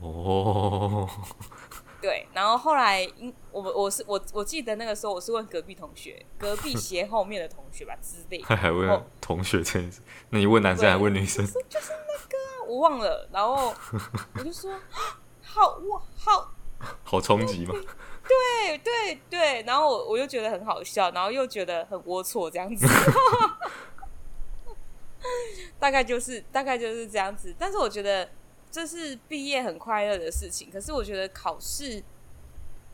[0.00, 1.08] 哦。
[2.04, 8.42] 对，然后后来，因我我是我我记得那个时候，我是问隔壁同学，隔壁斜后面的同学吧之类。
[8.42, 10.02] 还 还问同学这样子？
[10.28, 11.42] 那你问男生还问女生？
[11.46, 13.26] 就是那个、啊，我忘了。
[13.32, 13.74] 然后
[14.34, 14.70] 我就说，
[15.40, 16.52] 好哇，好，
[17.04, 17.74] 好冲击嘛。
[18.28, 22.86] 对对对，然后我我又觉得很好笑，然后又觉得很龌龊，这样子。
[25.78, 28.28] 大概就是大概就是这样子，但是我觉得。
[28.74, 32.02] 这是毕业很快乐的事情，可是我觉得考试，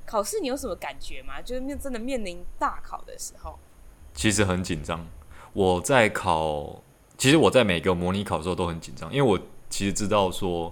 [0.05, 1.41] 考试你有什么感觉吗？
[1.41, 3.59] 就是面真的面临大考的时候，
[4.13, 5.07] 其实很紧张。
[5.55, 6.83] 我在考，
[7.17, 9.41] 其实我在每个模拟考的时候都很紧张，因为我
[9.71, 10.71] 其实知道说，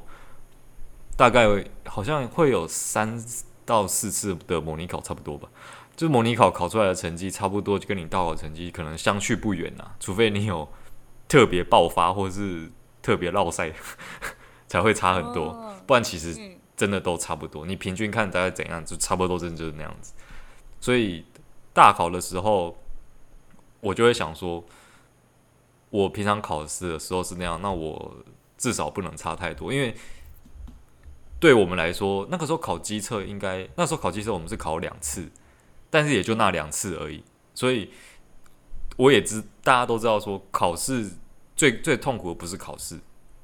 [1.17, 1.47] 大概
[1.87, 3.19] 好像会有三
[3.65, 5.49] 到四次的模拟考差不多吧。
[5.97, 10.69] 就是模拟考考出来的成绩差不多，就跟你大考成绩可能相去不远呐，除非你有
[11.27, 13.73] 特别爆发或是特别落赛。
[14.69, 16.39] 才会差很多，不然其实
[16.77, 17.67] 真的都差不多。
[17.67, 20.13] 你平均看大概怎样，就差不多，真的就是那样子。
[20.81, 21.25] 所以
[21.73, 22.77] 大考的时候，
[23.81, 24.65] 我就会想说，
[25.91, 28.17] 我平常考试的时候是那样，那我
[28.57, 29.73] 至少不能差太多。
[29.73, 29.97] 因为
[31.41, 35.29] 对我们来说，那个时候考机测应该，那时候考机测我们是考两次，
[35.89, 37.25] 但是也就那两次而已。
[37.55, 37.91] 所以
[38.97, 41.11] 我也知，大家都知道说，考试
[41.57, 42.99] 最最痛苦的不是考试。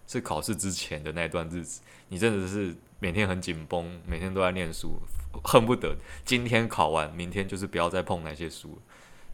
[0.06, 5.00] 是考试之前的那段日子，你真的是每天很紧绷，每天都在念书，
[5.42, 8.80] 恨不得今天考完，明天就是不要再碰那些书。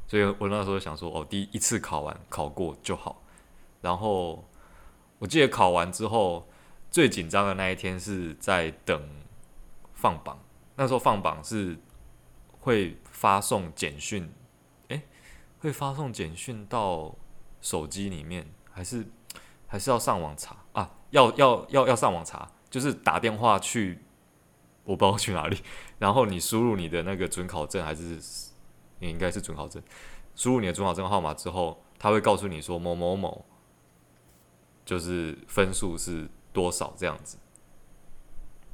[0.06, 3.22] 所以我那时候想说，哦，第一次考完考过就好。
[3.80, 4.44] 然后
[5.18, 6.48] 我记得考完之后，
[6.90, 9.08] 最紧张的那一天是在等
[9.94, 10.38] 放榜，
[10.76, 11.78] 那时候放榜是
[12.58, 14.32] 会发送简讯，
[14.88, 15.02] 诶，
[15.60, 17.14] 会发送简讯到
[17.60, 19.06] 手机里面，还是
[19.68, 20.90] 还是要上网查啊？
[21.10, 23.98] 要要要要上网查，就是打电话去，
[24.84, 25.58] 我不知道去哪里，
[25.98, 28.18] 然后你输入你的那个准考证，还是
[28.98, 29.82] 你应该是准考证，
[30.34, 33.44] 输入你的准考证号码之后，他会告诉你说某某某，
[34.84, 36.28] 就是分数是。
[36.52, 37.38] 多少这样子？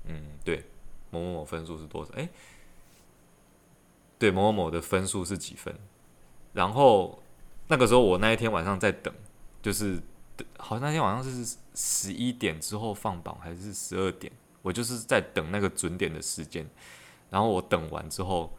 [0.05, 0.65] 嗯，对，
[1.11, 2.11] 某某某分数是多少？
[2.15, 2.31] 诶，
[4.19, 5.79] 对，某某某的分数是几分？
[6.55, 7.23] 然后
[7.69, 9.13] 那个时候我那一天晚上在等，
[9.61, 10.03] 就是
[10.59, 14.33] 好像那天晚上是十一点之后放榜还是十二点？
[14.63, 16.69] 我就是在等那个准点的时间。
[17.31, 18.57] 然后我等完之后，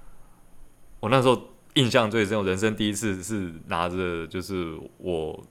[1.00, 1.42] 我那时候
[1.76, 5.44] 印象最深，我人生第一次是拿着就是我。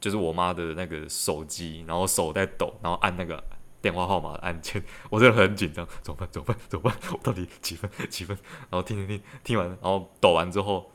[0.00, 3.42] 就是我妈的那个手机，然后手在抖，然后按那个
[3.80, 6.28] 电话号码的按键， 我真的很紧张，怎么办？
[6.30, 6.56] 怎么办？
[6.68, 6.94] 怎么办？
[7.10, 7.90] 我到底几分？
[8.10, 8.36] 几分？
[8.68, 10.92] 然后听听听，听完，然后抖完之后，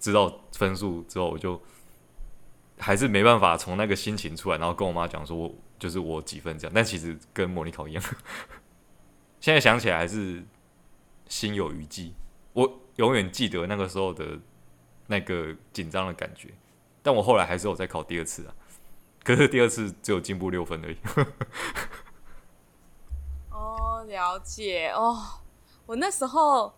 [0.00, 1.62] 知道分数之后，我就
[2.80, 6.72] 还是没办法从那个心情出来，然后跟我妈讲说我，就是我几分这样。
[6.74, 8.02] 但其实跟模拟考一样，
[9.40, 10.42] 现在想起来还是
[11.28, 12.12] 心有余悸。
[12.54, 14.38] 我永远记得那个时候的
[15.06, 16.48] 那个紧张的感觉。
[17.02, 18.54] 但我后来还是有再考第二次啊，
[19.24, 20.96] 可是第二次只有进步六分而已。
[23.50, 25.16] 哦，了解哦。
[25.86, 26.74] 我那时候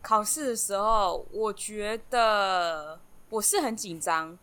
[0.00, 4.38] 考试的时候，我觉得我是很紧张，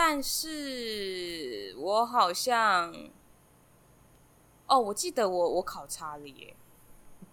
[0.00, 2.94] 但是我好像，
[4.68, 6.54] 哦，我记得我我考差了耶。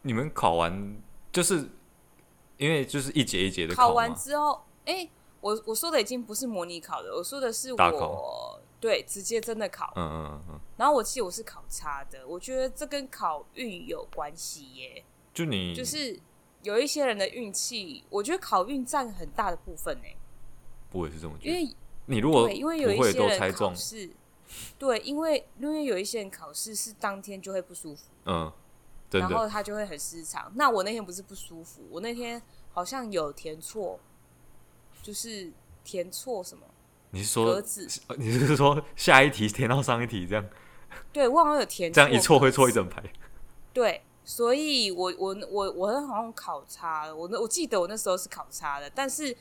[0.02, 0.98] 你们考完
[1.32, 1.70] 就是
[2.58, 5.12] 因为就是一节一节的考，考完之后，哎、欸。
[5.42, 9.94] 我我说的已经不是模拟考了，我说的是我对直接真的考。
[9.96, 10.60] 嗯嗯嗯。
[10.76, 15.04] 然后我记得我是考差的，我觉得这跟考运有关系耶。
[15.36, 16.20] 就你就是
[16.64, 20.08] 有一些人的运气，我觉得考运占很大的部分呢。
[20.90, 21.52] 不会是这么觉得？
[21.52, 24.10] 因为你如果因为有一些人考试，
[24.78, 28.52] 对，因为因为有一些人考试是当天就会不舒服，嗯，
[29.12, 30.52] 然后他就会很失常。
[30.56, 32.42] 那我那天不是不舒服，我那天
[32.72, 34.00] 好像有填错。
[35.04, 36.66] 就是填错什么？
[37.12, 37.88] 你是说格子？
[38.18, 40.44] 你是说下一题填到上一题这样？
[41.14, 43.04] 对，我好像有填， 这样一错会错一整排。
[43.72, 47.16] 对，所以我我我我好像考差了。
[47.16, 49.38] 我我记得我那时候是考差的，但是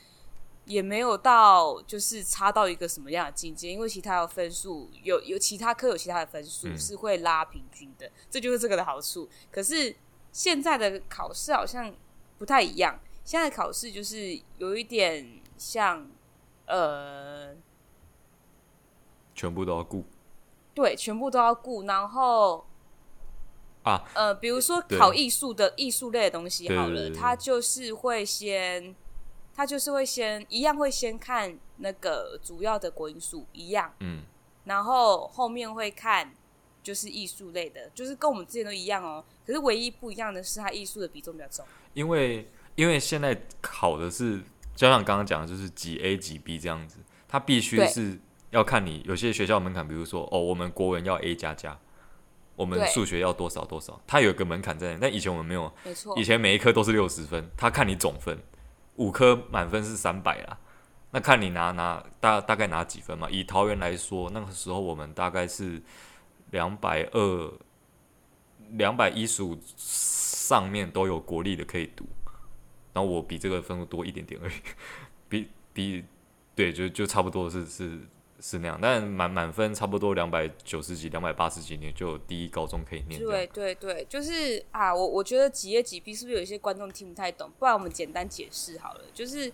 [0.65, 9.27] 也没有到就是差到一个什么样的境界，因为其他的分数有有其他科有其他的分数是会拉平均的，嗯，这就是这个的好处。
[9.51, 9.95] 可是
[10.31, 11.93] 现在的考试好像
[12.37, 15.41] 不太一样，现在的考试就是有一点。
[15.57, 16.05] 像，
[16.65, 17.55] 呃，
[19.33, 20.03] 全部都要顾，
[20.73, 21.83] 对，全部都要顾。
[21.83, 22.65] 然后
[23.83, 28.93] 啊，呃，比如说考艺术的艺术类的东西好了，他就是会先，
[29.55, 34.23] 他就是会先一样会先看那个主要的国英数一样，嗯，
[34.65, 36.33] 然后后面会看
[36.83, 39.23] 就是艺术类的，就是跟我们之前都一样哦。
[39.45, 44.41] 可是唯一不一样的是，他艺术的比重比较重，因为因为现在考的是。
[44.75, 46.97] 就像刚刚讲的，就是几 A 几 B 这样子，
[47.29, 51.79] 他必须是要看你有些学校门槛，比如说哦，我们国文要 A 加加，
[52.57, 54.99] 我们数学要多少多少，它有一个门槛在那。
[54.99, 58.37] 但以前我们没有，没错，以前每一科都是六十分，他看你总分，
[58.95, 60.57] 五科满分是三百啦，
[61.11, 63.29] 那看你拿拿大大概拿几分嘛。
[63.29, 65.81] 以桃园来说，那个时候我们大概是
[66.51, 67.53] 两百二、
[68.71, 72.05] 两百一十五上面都有国立的可以读。
[72.93, 74.53] 然后我比这个分数多一点点而已，
[75.27, 76.05] 比比
[76.55, 77.99] 对，就就差不多是是
[78.47, 83.19] 是那样，但满满分差不多两百九十几、两百八十几年就有第一高中可以念。
[83.19, 87.49] 对对对，就是啊，我我觉得几 A 几 B 是不是有一些观众听不太懂？
[87.57, 89.51] 不然我们简单解释好了，就是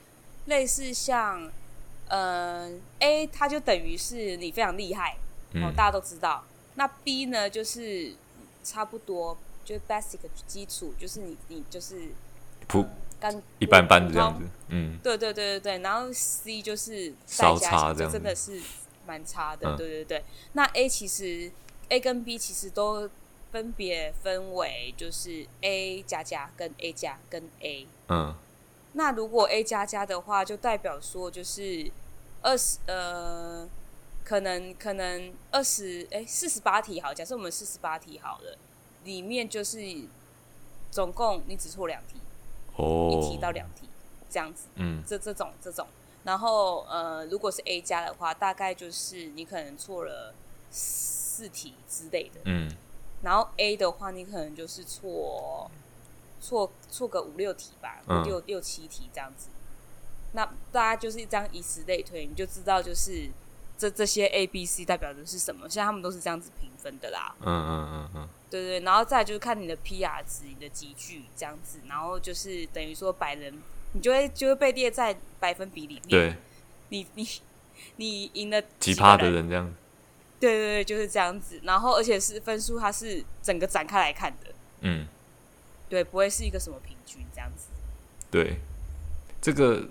[0.47, 1.49] 类似像
[2.10, 5.13] 嗯、呃、A，它就等于是你非常厉害，
[5.54, 6.43] 哦、嗯，大家都知道。
[6.75, 8.13] 那 B 呢，就是
[8.62, 12.10] 差不多，就是 basic 基础，就是你你就是
[12.67, 12.85] 普。
[13.60, 18.60] 一般般的这样子，嗯，对对对对对，然后 C 就是稍差这样，真的是
[19.06, 20.23] 蛮差的，对对对。
[20.54, 21.52] 那 A 其实
[21.89, 23.10] A 跟 B 其实都
[23.52, 28.35] 分别分为就是 A 加加跟 A 加跟 A，嗯，
[28.93, 31.91] 那如果 A 加加的话，就代表说就是
[32.41, 33.67] 二十呃，
[34.23, 38.58] 可能可能二十哎四十八题好，假设我们四十八题好了，
[39.04, 39.79] 里面就是
[40.89, 42.15] 总共你只错两题。
[42.77, 43.87] Oh, 一题到两题
[44.29, 45.85] 这样子，嗯，这这种这种，
[46.24, 50.34] 然后呃，如果是 A 加的话，大概就是你可能错了
[50.69, 52.72] 四题之类的，嗯，
[53.24, 55.69] 然后 A 的话，你可能就是错
[56.40, 59.50] 错错个五六题吧，五六、嗯、六七题这样子。
[60.34, 63.30] 那大家就是这样以此类推，你就知道就是
[63.78, 65.69] 这这些 A、B、C 代表的是什么。
[65.69, 67.36] 现在他们都是这样子评分的啦。
[67.42, 68.30] 嗯嗯嗯嗯。
[68.50, 73.62] 对对，然后再就是看你的 PR 值、你的集聚这样子，然后就是等于说百人，
[73.94, 76.10] 你就会就会被列在百分比里面。
[76.10, 76.35] 对。
[76.89, 77.27] 你你
[77.96, 79.73] 你赢了奇葩的人这样。
[80.39, 81.60] 对对对，就是这样子。
[81.63, 84.52] 然后而且是分数，它是整个展开来看的。
[84.81, 85.08] 嗯。
[85.89, 87.67] 对，不会是一个什么平均这样子。
[88.29, 88.60] 对，
[89.42, 89.87] 这个。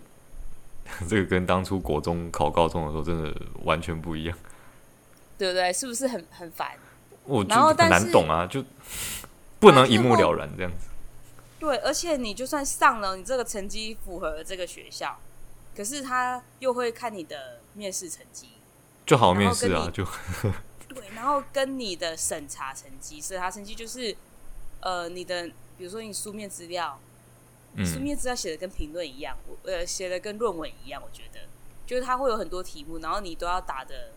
[1.08, 3.32] 这个跟当初国中考高中的时候真的
[3.62, 4.36] 完全不一样，
[5.38, 5.72] 对不对？
[5.72, 6.72] 是不是很很烦？
[7.26, 8.64] 我然后很难懂啊，就
[9.60, 10.88] 不能一目了然这样子。
[11.60, 15.16] 对，而且你就算上了，你这个成绩符合这个学校，
[15.76, 18.48] 可是他又会看你的面试成绩，
[19.06, 20.04] 就好面试啊，就
[20.88, 24.16] 对，然后跟你的审查成绩，审查成绩就是
[24.80, 25.46] 呃，你的
[25.78, 26.98] 比如说你书面资料。
[27.84, 31.00] 书面资料写的跟评论一样，呃，写的跟论文一样。
[31.00, 31.38] 我觉得，
[31.86, 34.10] 就是它会有很多题目，然后你都要答的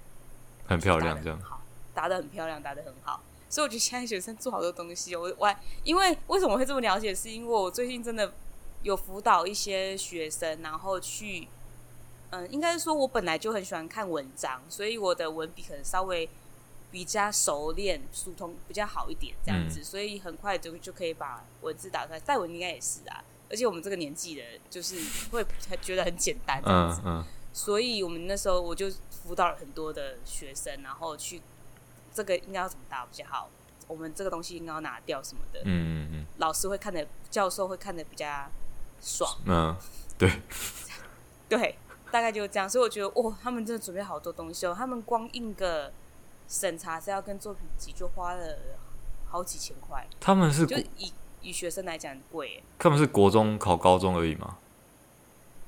[0.66, 1.62] 很漂亮，这样好，
[1.94, 3.22] 答的很漂亮，答的很好。
[3.54, 8.34] 所以我觉得现在学生做好多东西，我我因为为什么会这么了解，是因为我最近真的
[8.82, 11.48] 有辅导一些学生，然后去，
[12.32, 16.28] 嗯，应该是说我本来就很喜欢看文章，所以我的文笔可能稍微
[16.90, 22.20] 比较熟练、疏通比较好一点，这样子，嗯、所以很快就就可以把文字打出来。
[22.20, 23.24] 戴文应该也是啊。
[23.52, 24.96] 而且我们这个年纪的，就是
[25.30, 25.46] 会
[25.80, 31.40] 觉得很简单这样子，嗯嗯、所以我们那时候我就辅导了很多的学生，然后去
[32.14, 33.50] 这个应该要怎么打比较好，
[33.88, 38.26] 我们这个东西应该要拿掉什么的，嗯嗯嗯，老师会看的，教授会看的比较
[39.02, 39.76] 爽，嗯，
[40.18, 40.32] 对，
[41.50, 41.78] 对，
[42.12, 45.92] 大概就是这样，所以我觉得哇，他们真的准备好多东西哦，他们光印个
[46.48, 48.58] 审查是要跟作品集就花了
[49.28, 51.14] 好几千块，他们是就以。
[51.46, 54.60] 以学生来讲很贵，他们是国中考高中而已吗？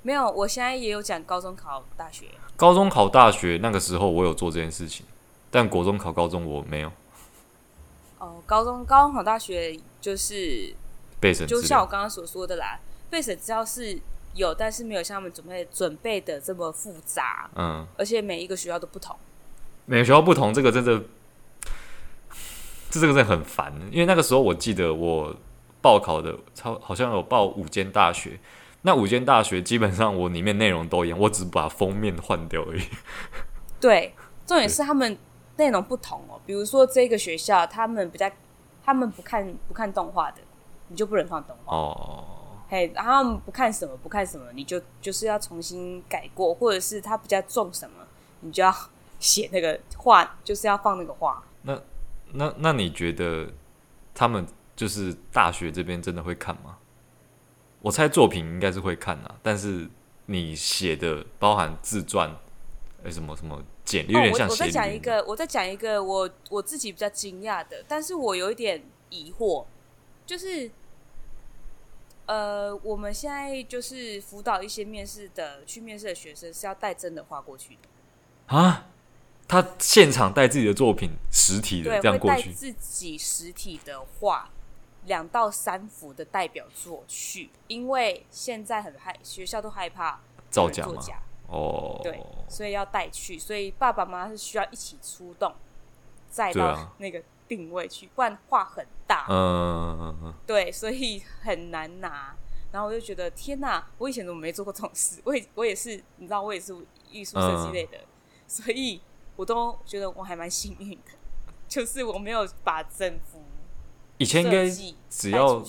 [0.03, 2.27] 没有，我现在也有讲高中考大学。
[2.55, 5.05] 高中考大学那个时候，我有做这件事情，
[5.49, 6.91] 但国中考高中我没有。
[8.19, 10.75] 哦，高中高中考大学就是
[11.19, 12.79] 备审，就像我刚刚所说的啦，
[13.09, 13.99] 备审资料是
[14.33, 17.49] 有，但是没有像他们准备准备的这么复杂。
[17.55, 19.15] 嗯，而且每一个学校都不同，
[19.85, 21.01] 每个学校不同，这个真的，
[22.89, 25.35] 这这个真的很烦，因为那个时候我记得我。
[25.81, 28.39] 报考的超好像有报五间大学，
[28.81, 32.81] 那五间大学基本上我里面内容都一样，我只把封面换掉而已。
[33.79, 34.15] 对，
[34.47, 35.15] 重点是他们
[35.57, 36.39] 内容不同哦。
[36.45, 38.29] 比如说这个学校，他们比较，
[38.83, 40.37] 他们不看不看动画的，
[40.87, 42.23] 你就不能放动画哦。
[42.69, 48.05] 嘿，然后他们不看什么不看什么，你就就是要重新改过，或者是他比较重什么，
[48.41, 48.73] 你就要
[49.19, 51.43] 写那个画，就是要放那个画。
[51.61, 51.79] 那
[52.33, 53.49] 那那你觉得
[54.13, 54.45] 他们？
[54.75, 56.75] 就是大学这边真的会看吗？
[57.81, 59.89] 我猜作品应该是会看啊，但是
[60.25, 62.29] 你写的包含自传，
[63.01, 64.51] 哎，什么什么简历，有点像、哦。
[64.51, 69.65] 我再讲一个，我再讲一个，我我自己比较惊讶的，但是我有一点疑惑，
[70.25, 70.69] 就是，
[72.25, 78.87] 呃，我们现在就是辅导一些面试的去面试的学生是要带真的画过去的啊？
[79.47, 84.49] 他现场带自己的作品实体的这样过去，自己实体的画。
[85.07, 90.19] 两到三幅的代表作去，因为现在很害学校都害怕
[90.49, 90.99] 造假嘛，
[91.47, 92.19] 哦，对，
[92.49, 95.53] 所以要带去，所以爸爸妈妈是需要一起出动，
[96.29, 102.35] 再到那个定位去，不然画很大，嗯，对，所以很难拿。
[102.71, 105.21] 然后我就觉得天哪，我以前怎么没做过这种事？
[105.23, 106.75] 我也我也是，你知道，我也是
[107.09, 107.99] 艺术设计类的，
[108.47, 108.99] 所以
[109.37, 111.11] 我都觉得我还蛮幸运的，
[111.69, 113.41] 就是我没有把整幅。
[114.17, 114.67] 以前应该
[115.09, 115.63] 只要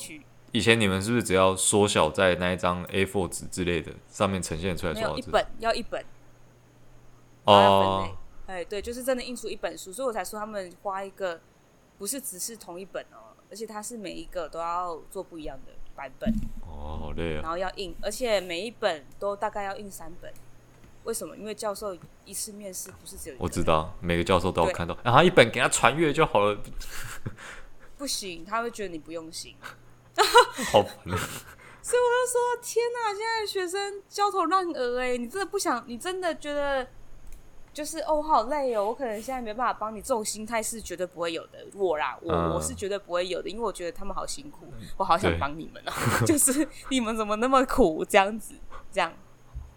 [0.57, 4.95] 以前你们是不是只要缩小在那一张 A4 纸之类的上面呈现出来？
[4.95, 6.03] 没有一本要一本。
[7.45, 11.39] 哦，哎对，就是真的印出一本书，所以我才说他们花一个
[11.99, 16.33] 不是只是同一本哦，而且它是每一个都要做不一样的版本。
[16.63, 20.33] 哦，好累啊，然后要印，而且每一本都大概要印三本，
[21.05, 21.37] 为什么？
[21.37, 21.95] 因为教授
[22.25, 26.59] 一次面试不是只有一，我知道每个教授都要看到，然后一本给他传阅就好了。
[27.99, 29.55] 不行，他会觉得你不用心。
[30.73, 31.19] 好烦啊！
[31.83, 35.17] 所以我就说：天哪，现在学生焦头烂额哎！
[35.17, 36.87] 你真的不想，你真的觉得
[37.73, 38.87] 就是哦，好累哦。
[38.87, 41.59] 我可能现在没办法帮你，这种心态是绝对不会有的。
[41.75, 45.93] 我啦，我、嗯、我是绝对不会有的，因为我觉得他们好辛苦，我好想帮你们啊！
[46.27, 48.55] 就是你们怎么那么苦，这样子，
[48.91, 49.13] 这样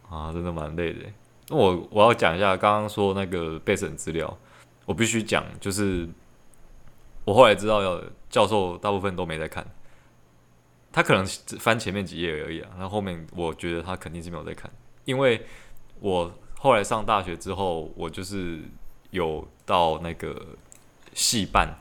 [0.09, 1.05] 啊，真的蛮累的。
[1.49, 4.37] 那我我要讲一下刚刚说那个备审资料，
[4.85, 6.09] 我必须讲，就是。
[7.25, 9.63] 我后来知道，要教授大部分都没在看，
[10.91, 11.25] 他可能
[11.59, 12.69] 翻前面几页而已啊。
[12.77, 14.69] 然后面我觉得他肯定是没有在看，
[15.05, 15.45] 因为
[15.99, 18.59] 我后来上大学之后，我就是
[19.11, 20.45] 有到那个
[21.13, 21.79] 系办，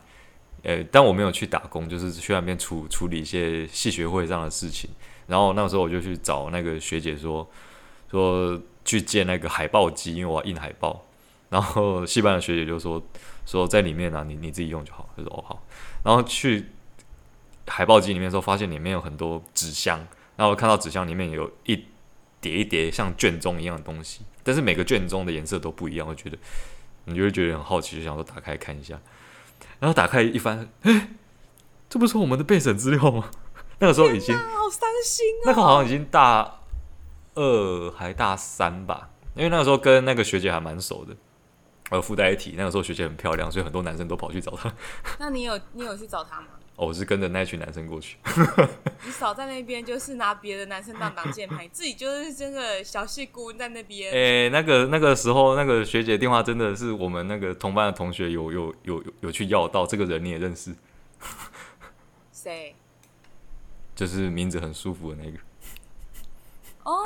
[0.63, 4.89] 呃，但我没有去打工，就是去那边处处理一些系学会上的事情。
[5.27, 7.47] 然后那个时候我就去找那个学姐说，
[8.09, 11.05] 说去借那个海报机，因为我要印海报。
[11.49, 13.01] 然后系办的学姐就说
[13.45, 15.09] 说在里面啊，你你自己用就好。
[15.15, 15.65] 他说哦好。
[16.03, 16.65] 然后去
[17.69, 20.05] 海报机里面的时候，发现里面有很多纸箱。
[20.35, 21.85] 然后看到纸箱里面有一
[22.39, 26.07] 叠一叠像卷宗一样的东西，但是每个卷宗的颜色都不一样。
[26.07, 26.37] 我觉得
[27.03, 28.97] 你就会觉得很好奇，就想说打开看一下。
[29.79, 31.09] 然后打开一翻，哎，
[31.89, 33.29] 这不是我们的备审资料吗？
[33.79, 35.43] 那个时候已经好伤心哦。
[35.45, 36.59] 那个好像已经大
[37.35, 41.13] 二还大三吧，因为那个时候跟那个学姐还蛮熟的。
[41.89, 44.71] 呃，附带一提，那个时候学姐很漂亮，所以很多男生都跑去找她。
[45.19, 46.47] 那你有你有去找她吗？
[46.79, 48.17] 哦，我是跟着那群男生过去。
[49.05, 54.09] 你少在那边，就是拿别的男生当挡箭牌，自己就是真的小戏骨在那边。
[54.13, 60.73] 哎、欸，那个那个时候，那个学姐电话真的是我们那个同班的同学有有有有有去要到，这个人你也认识？
[62.31, 62.73] 谁？
[63.93, 65.37] 就是名字很舒服的那个。
[66.83, 67.05] 哦。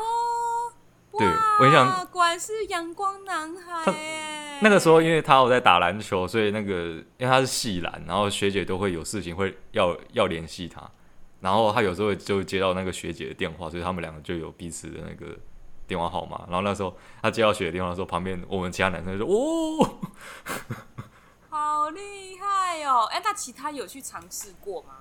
[1.18, 1.28] 对，
[1.60, 4.43] 我想果然是阳光男孩。
[4.64, 6.74] 那个时候，因为他有在打篮球，所以那个
[7.18, 10.82] 因为他是系篮，然后学姐都会有事情会要要联系他，
[11.42, 15.38] 然后他有时候就会接到那个学姐的电话，所以他们两个就有彼此的那个
[15.86, 16.46] 电话号码。
[16.48, 20.00] 然后那时候他接到学姐电话的时候，旁边我们其他男生就说：“哦，
[21.50, 22.00] 好厉
[22.40, 24.96] 害哦！”哎，那其他有去尝试过吗？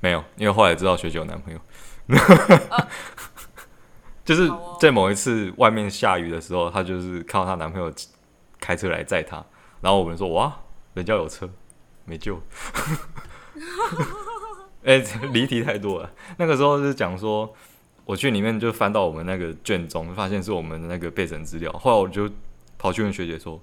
[0.00, 1.60] 没有，因为后来知道学姐有男朋友。
[2.70, 2.86] 呃
[4.24, 7.92] 就是在某一次外面下雨的时候，她就是看到她男朋友
[8.64, 9.44] 开车来载他，
[9.82, 10.58] 然后我们说哇，
[10.94, 11.50] 人家有车，
[12.06, 12.40] 没救。
[14.84, 14.96] 哎、
[15.32, 16.10] 离题太多了。
[16.38, 17.54] 那个时候是讲说，
[18.06, 21.70] 我去里面就翻到我们那个卷宗，发现是我们的那个备审资料。
[21.72, 22.30] 后来我就
[22.78, 23.60] 跑去问学姐说，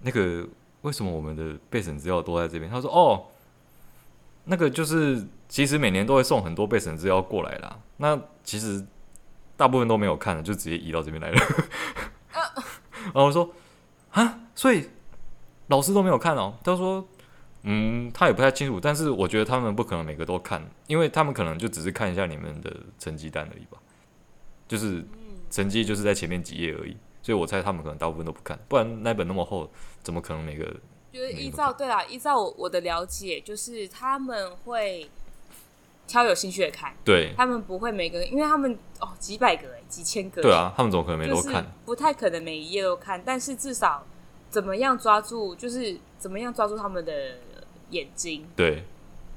[0.00, 0.46] 那个
[0.82, 2.70] 为什么我们的备审资料都在这边？
[2.70, 3.24] 她说哦，
[4.44, 7.78] 那个就是其实每年都会送很多备审资料过来啦。
[7.96, 8.84] 那其实。
[9.56, 11.40] 大部分都没有看的，就直接移到这边来了。
[13.06, 13.50] 然后我说
[14.12, 14.88] ：“啊，所以
[15.66, 17.06] 老师都没有看哦。”他说
[17.62, 23.78] ：“嗯，他也不太清楚，但是我觉得他们不可能每个都看，因为他们可能就只是看一下你们的成绩单而已吧。
[24.66, 25.04] 就是
[25.50, 29.70] 成绩就是在前面几页而已，所以我猜他们可能大部分都不看，不然那本那么厚，
[30.02, 30.64] 怎么可能每个？
[31.12, 35.10] 就是依照对啦，依照我的了解，就是他们会。”
[36.06, 41.64] 挑有兴趣的看，对，他们不会每个，因为他们哦几百个哎，几千个，对啊，他们怎么可能每个都看？
[41.84, 44.06] 不太可能每一页都看，但是至少
[44.50, 47.38] 怎么样抓住，就是怎么样抓住他们的
[47.90, 48.84] 眼睛，对。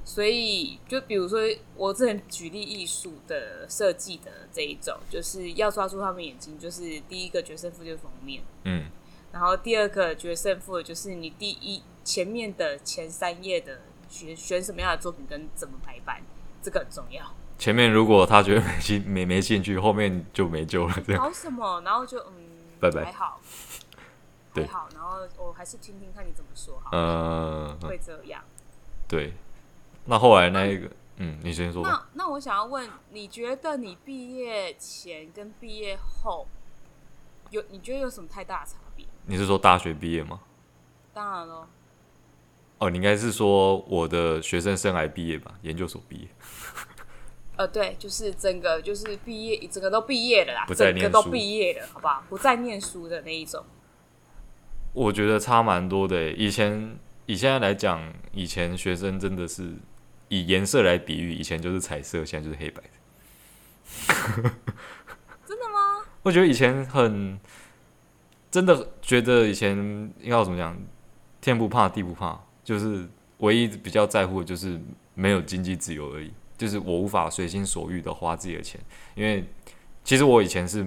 [0.04, 1.38] 所以就比如说
[1.76, 8.84] 我之前举例艺术的设计的这一种，就是要抓住他们眼睛，就是第一个决胜负就是封面，嗯，
[9.32, 16.22] 然后第二个决胜负就是你第一前面的前三页的选选什么样的作品跟怎么排版。
[16.68, 17.24] 这个很重要。
[17.56, 20.94] 前面如果他觉得没兴没没兴趣，后面就没救了。
[21.06, 21.80] 这样搞什么？
[21.80, 22.34] 然后就嗯，
[22.78, 23.06] 拜拜。
[23.06, 23.40] 还好，
[24.54, 24.86] 还好。
[24.94, 26.90] 然后我还是听听看你怎么说好。
[26.92, 28.42] 嗯，会这样。
[29.08, 29.32] 对。
[30.04, 31.82] 那后来那一个，嗯，嗯，你先说。
[31.82, 36.46] 那那我想要问，你觉得你毕业前跟毕业后
[37.48, 39.06] 有你觉得有什么太大的差别？
[39.24, 40.40] 你是说大学毕业吗？
[41.14, 41.66] 当然喽。
[42.78, 46.28] 哦，你应该是说我的学生生涯毕业吧，研究所毕业。
[47.58, 52.24] 呃，对，就是整个就是毕业，整个都毕业了啦，不再念书，整个都毕业了，好不好？
[52.28, 53.64] 不再念书的那一种。
[54.92, 56.30] 我觉得差蛮多的。
[56.32, 56.96] 以前
[57.26, 59.74] 以现在来讲，以前学生真的是
[60.28, 62.90] 以颜色来比喻，以前就是彩色，现在就是黑白的。
[65.44, 66.04] 真的吗？
[66.22, 67.38] 我觉得以前很
[68.50, 69.76] 真的觉得以前
[70.20, 70.78] 应该要怎么讲，
[71.40, 72.40] 天不怕地不怕。
[72.62, 74.78] 就是唯一比较在乎的就是
[75.14, 78.78] 没有经济自由而已，就是我无法随心所欲的花自己的钱，
[79.14, 79.42] 因为
[80.04, 80.84] 其实我以前是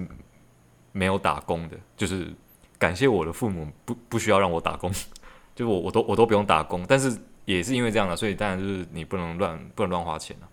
[0.92, 2.32] 没有打工的，就是
[2.78, 4.92] 感谢我的父母不不需要让我打工，
[5.56, 10.48] 就我我都我都不用打工，但是也是因为这样的，所以当然就是你不能乱不能乱花钱了。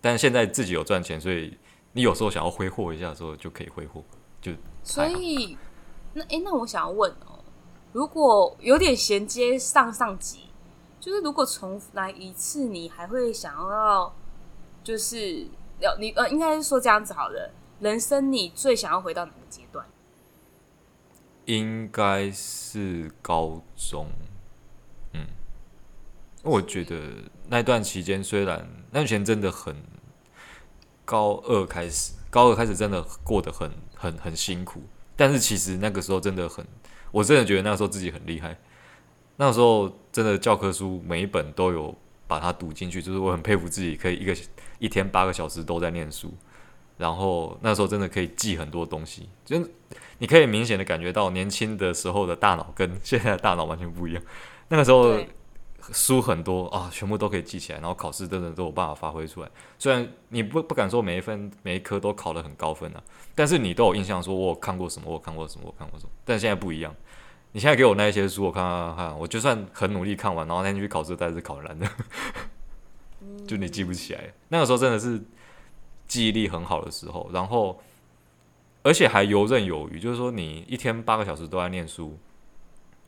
[0.00, 1.56] 但是现在自己有赚钱，所以
[1.92, 4.02] 你有时候想要挥霍一下的时候就可以挥霍，
[4.40, 4.52] 就
[4.82, 5.56] 所以
[6.14, 7.38] 那诶、欸，那我想要问哦。
[7.92, 10.40] 如果有点衔接上上集，
[11.00, 14.14] 就是如果重来一次，你还会想要，
[14.82, 15.46] 就是
[15.80, 17.52] 要你呃，应该是说这样子好了。
[17.80, 19.86] 人生你最想要回到哪个阶段？
[21.44, 24.08] 应该是高中，
[25.14, 25.24] 嗯，
[26.42, 27.00] 我觉得
[27.46, 29.76] 那段期间虽然那段时间真的很
[31.04, 34.82] 高二开始，高二开始真的过得很很很辛苦，
[35.16, 36.66] 但是其实那个时候真的很，
[37.12, 38.58] 我真的觉得那个时候自己很厉害。
[39.38, 41.94] 那个时候真的教科书每一本都有
[42.26, 44.36] 把它读进去，就是我很佩服自己可以一个
[44.78, 46.34] 一天八个小时都在念书，
[46.96, 49.56] 然后那时候真的可以记很多东西，就
[50.18, 54.22] 你可以明显的感觉到年轻的时候的大脑跟现在的大脑完全不一样。
[54.68, 55.16] 那个时候
[55.92, 59.48] 书很多啊，全部都可以记起来，然后考试真的都有办法发挥出来。
[59.78, 63.02] 虽然你不不敢说每一分每一科都考得很高分啊，
[63.36, 66.10] 但是你都有印象，说我有看过什么，我有看过什么，我看过什么。
[66.24, 66.92] 但现在不一样。
[67.52, 71.88] 你现在给我那一些书，我看看看，我就算很努力看完，然后那天去考试，但是考很烂的，
[73.48, 74.32] 就你记不起来。
[74.48, 75.20] 那个时候真的是
[76.06, 77.80] 记忆力很好的时候，然后
[78.82, 82.18] 而且还游刃有余，就是说你一天八个小时都在念书，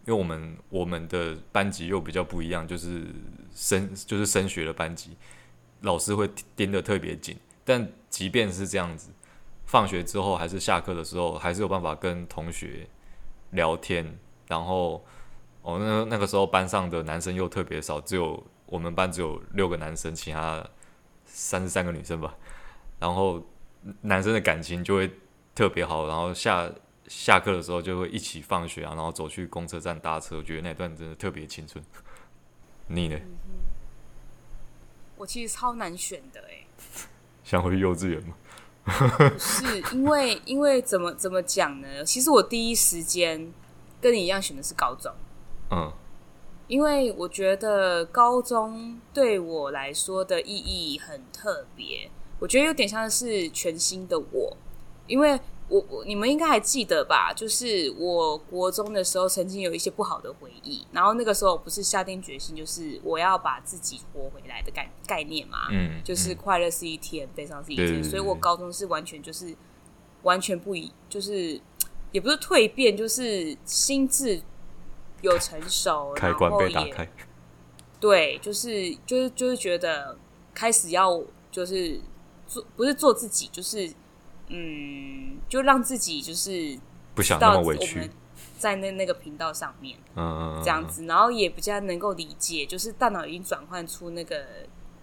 [0.06, 3.06] 因为我们我们的班级又比较不一样，就是
[3.54, 5.10] 升就是升学的班级，
[5.82, 9.10] 老师会盯得特别紧，但即便是这样子，
[9.66, 12.88] 放学之后还是下课的时候，还是有办法跟同学
[13.50, 14.18] 聊天。
[14.50, 15.04] 然后，
[15.62, 20.68] 哦，那那个时候班上的男生又特别少，只有我们班只有六个男生，其他
[21.24, 22.34] 三十三个女生吧。
[22.98, 23.40] 然后
[24.00, 25.08] 男生的感情就会
[25.54, 26.68] 特别好，然后下
[27.06, 30.38] 下课的时候就会一起放学啊，然后走去公车站搭车。
[30.38, 31.82] 我觉得那段真的特别青春。
[32.88, 33.16] 你呢？
[35.16, 36.66] 我其实超难选的哎。
[37.44, 38.34] 想回幼稚园吗？
[38.84, 42.04] 不是，因为因为怎么怎么讲呢？
[42.04, 43.52] 其实我第一时间。
[44.00, 45.12] 跟你一样选的是高中，
[45.70, 45.92] 嗯，
[46.68, 54.56] 因为我觉得高中对我来说的意义很特别，我觉得有点像是全新的我，
[55.06, 55.38] 因为
[55.68, 57.32] 我我你们应该还记得吧？
[57.34, 69.54] 就是我国中的时候曾经有一些不好的回忆，然后那个时候不是下定决心，就是我要把自己活回来的概概念嘛，嗯，就是快乐是一天，悲伤是一天，所以我高中是完全就是
[70.22, 71.60] 完全不一，就是。
[72.12, 74.42] 也不是蜕变，就是心智
[75.22, 77.08] 有成熟，开关被打开。
[77.98, 80.16] 对，就是就是就是觉得
[80.54, 82.00] 开始要就是
[82.46, 83.92] 做，不是做自己，就是
[84.48, 86.78] 嗯，就让自己就是
[87.14, 88.10] 不想那么委屈，
[88.58, 94.46] 在那那个频道上面，嗯，这样子，然后也比较能够理解，就是大脑已经转换出那个，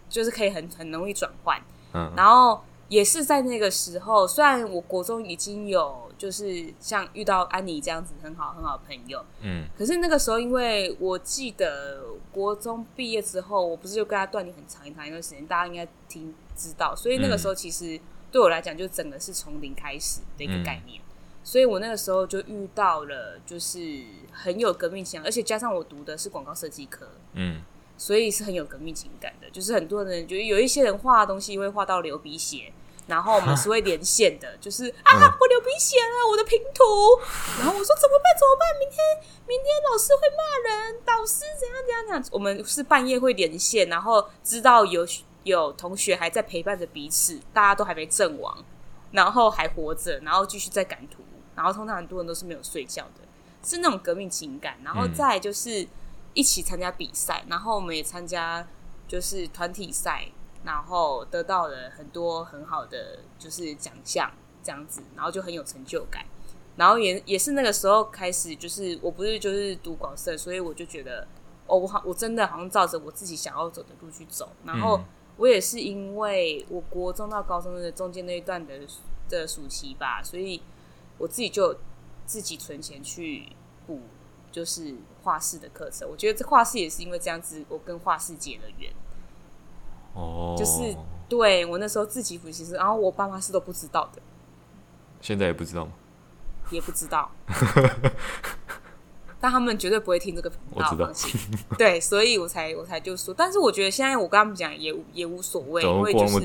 [0.10, 1.62] 就是可以很很容易转换，
[1.93, 6.05] 嗯，然后也是在那个时候，虽然我国中已经有。
[6.17, 17.99] 就是像遇到安妮这样子很好很好的朋友，嗯，可是那个时候，因为我记得国中毕业之后，我不是就跟他断联很长一长一段时间，大家应该听知道，所以那个时候其实
[18.31, 21.05] 对我来讲，就整个是从零开始的一个概念，嗯，
[21.43, 23.77] 所以我那个时候就遇到了，就是
[24.31, 27.61] 很有革命性，而且加上我读的是广告设计科，嗯，
[27.98, 32.72] 所以是很有革命情感的，就是很多人就有一些人画的东西会画到流鼻血。
[33.08, 36.84] 然后我们是会连线的，就是啊，我流鼻血了，我的拼图。
[37.58, 38.36] 然后我说怎么办？
[38.38, 38.68] 怎么办？
[38.78, 38.98] 明天
[39.48, 42.24] 明天老师会骂人，导师怎样怎样怎样。
[42.34, 45.08] 我们是半夜会连线，然后知道有
[45.43, 48.62] 有同学还在陪伴着彼此，大家都还没阵亡，
[49.12, 51.24] 然后还活着，然后继续在赶图。
[51.56, 53.22] 然后通常很多人都是没有睡觉的，
[53.64, 54.78] 是那种革命情感。
[54.84, 55.88] 然后再就是
[56.38, 58.65] 一起参加比赛，然后我们也参加
[59.07, 60.29] 就是团体赛。
[60.63, 64.29] 然后得到了很多很好的就是奖项
[64.61, 66.25] 这样子，然后就很有成就感。
[66.75, 71.25] 然后也也是那个时候开始，就是我不是就是读广社，所以我就觉得
[71.67, 74.49] 哦，我好我真的好像照着我自己想要走的路去走。
[74.65, 74.99] 然后
[75.38, 78.79] 我也是因为我国中到高中的中间那一段的
[79.29, 80.61] 的暑期吧，所以
[81.17, 81.77] 我自己就
[82.25, 83.47] 自己存钱去
[83.85, 84.01] 补
[84.51, 84.95] 就是
[85.28, 86.09] 画室的课程。
[86.09, 88.89] 我觉得这画室也是因为这样子，我跟画室结了缘。
[90.13, 90.95] 哦，就是
[91.28, 94.21] 对我那时候自己补习，然后我爸妈是都不知道的，
[95.19, 95.91] 现在也不知道吗？
[96.71, 97.30] 也不知道，
[99.39, 101.39] 但他们绝对不会听这个频道，我知道，放心。
[101.78, 106.39] 对，所以我才我才就说，但是我觉得现在我跟他们讲也也无所谓，因为就是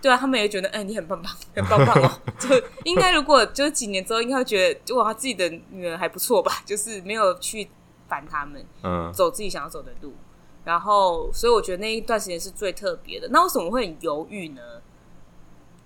[0.00, 2.20] 对啊，他们也觉得哎、欸，你很棒 棒，很棒棒哦。
[2.38, 2.48] 就
[2.84, 6.62] 应该如果就是几年之后，应该会觉得哇，自己的女儿还不错吧？
[6.64, 7.68] 就是没有去
[8.08, 10.12] 烦他们，嗯，走自己想要走的路。
[10.64, 13.28] 然后，所以我觉得那一段时间是最特别的。
[13.28, 14.60] 那为什么会很犹豫呢？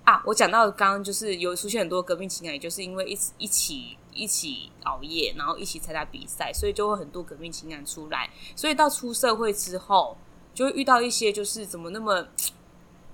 [0.05, 8.31] 啊，我讲到刚刚就是有出现很多革命情感，也就是因为一起一起一起熬夜，然后一起参加比赛，所以就会很多革命情感出来。
[8.57, 10.17] 所以到出社会之后，
[10.55, 12.27] 就会遇到一些就是怎么那么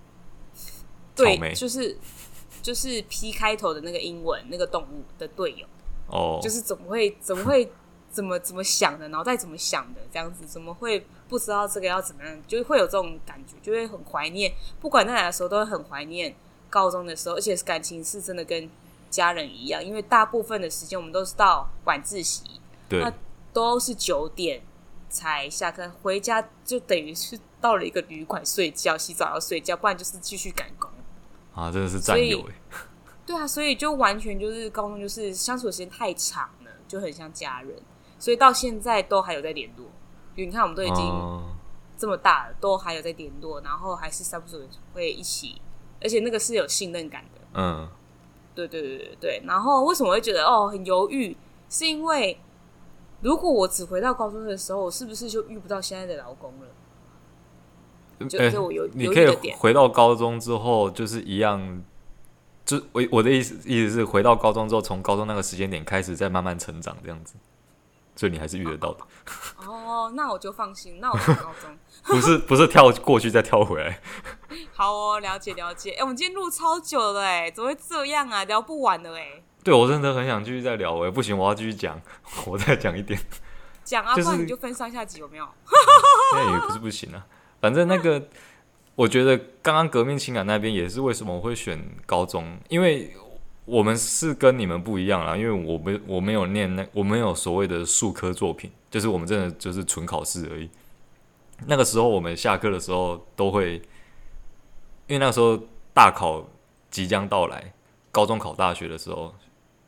[1.16, 1.98] 对，就是
[2.62, 5.66] 就是 P 开头的那个英文那个动物的队友
[6.06, 7.72] 哦，就是怎么会怎么会。
[8.16, 14.50] 怎么怎么想的，脑袋怎么想的，这样子怎么会不知道这个要怎么样，就会有这种感觉，就会很怀念。
[14.80, 16.34] 不管在哪的时候，都会很怀念
[16.70, 18.70] 高中的时候，而且感情是真的跟
[19.10, 22.42] 家人一样，因为大部分的时间我们都是到晚自习，
[22.88, 23.12] 对，那
[23.52, 24.62] 都是九点
[25.10, 30.90] 才下课，回家就等于是到了一个旅馆睡觉，洗澡要睡觉，不然就是继续赶工。
[31.54, 32.80] 啊，真的是战友哎。
[33.26, 37.76] 对啊，所以就完全就是高中就是相处的时间太长了，就很像家人。
[38.18, 39.86] 所以到现在都还有在联络，
[40.34, 41.44] 因为你看我们都已经
[41.96, 45.60] 这么大了，嗯、都还有在联络，然后还是三不五时会一起，
[46.02, 47.40] 而且那个是有信任感的。
[47.54, 47.88] 嗯，
[48.54, 49.42] 对对对对对。
[49.46, 51.36] 然后为什么会觉得哦很犹豫？
[51.68, 52.38] 是因为
[53.20, 58.28] 如果我只回到高中的时候，我是不是就遇不到现在的老公了？
[58.28, 61.82] 就就我有、欸、你可以回到高中之后就是一样，
[62.64, 67.34] 就我我的意思意思是回到高中之后，从高中那个时间点开始再慢慢成长这样子。
[68.16, 69.04] 所以你还是遇得到的。
[69.64, 70.98] 哦，那我就放心。
[71.00, 74.00] 那我上高中 不是不是跳过去再跳回来。
[74.74, 75.90] 好哦，了解了解。
[75.90, 78.42] 哎、欸，我们今天录超久了哎，怎么会这样啊？
[78.44, 79.42] 聊不完了哎。
[79.62, 82.00] 对，我真的很想继续再聊哎，不行，我要继续讲，
[82.46, 83.20] 我再讲一点。
[83.84, 85.46] 讲啊，不然你就分上下集有没有？
[86.32, 87.26] 那也不是不行啊，
[87.60, 88.28] 反正那个，
[88.94, 93.14] 我觉得刚刚革命情感那边也是为什么我会选高中，因为。
[93.66, 100.70] 我们是跟你们不一样啦，因为我没我没有念那我没有所谓的术科作品，就是我们真的就是纯考试而已。
[101.66, 103.74] 那个时候我们下课的时候都会，
[105.08, 105.60] 因为那个时候
[105.92, 106.48] 大考
[106.92, 107.72] 即将到来，
[108.12, 109.34] 高中考大学的时候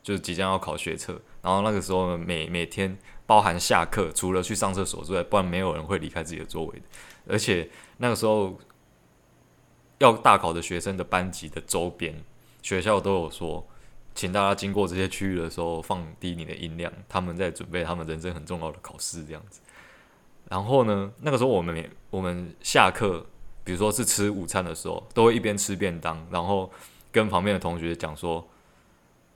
[0.03, 6.85] 就即将要考学测，然后那个时候每每天包含下课，除了去上厕所之外，不然没有人会离开自己的座位的。
[7.29, 8.59] 而且那个时候
[9.99, 12.21] 要大考的学生的班级的周边。
[12.61, 13.65] 学校都有说，
[14.13, 19.61] 请大家经过这些区域的时候放低你的音量，他们在准备他们人生很重要的考试这样子。
[20.49, 23.25] 然后呢，那个时候我们我们下课，
[23.63, 26.69] 比如说是吃午餐的时候，都会一边吃便当，然后
[27.11, 28.45] 跟旁边的同学讲说，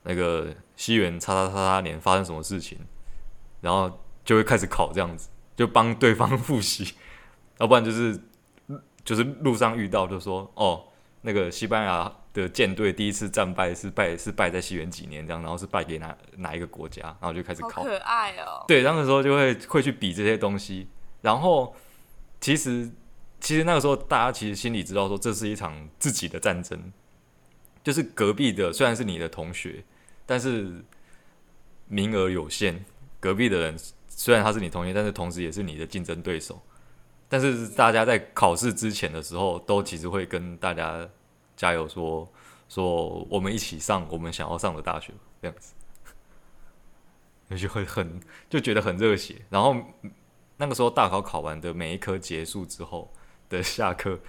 [0.04, 2.78] 那个西元叉叉叉叉年发生什么事情，
[3.62, 6.96] 然后就会开始考这样子，就帮对方复习，
[7.60, 8.20] 要不然就是
[9.06, 10.86] 就是路上遇到就说哦，
[11.22, 12.12] 那个西班牙。
[12.34, 17.84] 的舰队第一次战败是败是败在西元几年这样，然后是败给哪哪一个国家，然后就开始考。
[17.84, 18.66] 可爱哦。
[18.68, 20.88] 对，那个时候就会会去比这些东西，
[21.22, 21.76] 然后
[22.42, 22.90] 其实
[23.40, 26.92] 其实那个时候大家其实心里知道说，这是一场自己的战争，
[27.84, 29.84] 就是隔壁的虽然是你的同学，
[30.26, 30.84] 但是
[31.88, 32.84] 名额有限，
[33.20, 33.78] 隔壁的人
[34.08, 36.60] 虽然他是你同学，但是同时也是你的竞争对手，
[37.30, 41.08] 但是大家在考试之前的时候，都其实会跟大家。
[41.56, 42.28] 加油说，
[42.70, 45.74] 说说我们一起上我们想要上的大学，这样子，
[47.58, 49.42] 就会很就觉得很热血。
[49.50, 49.76] 然后
[50.58, 53.12] 那个时候大考考完的每一科结束之后
[53.50, 54.20] 的下课，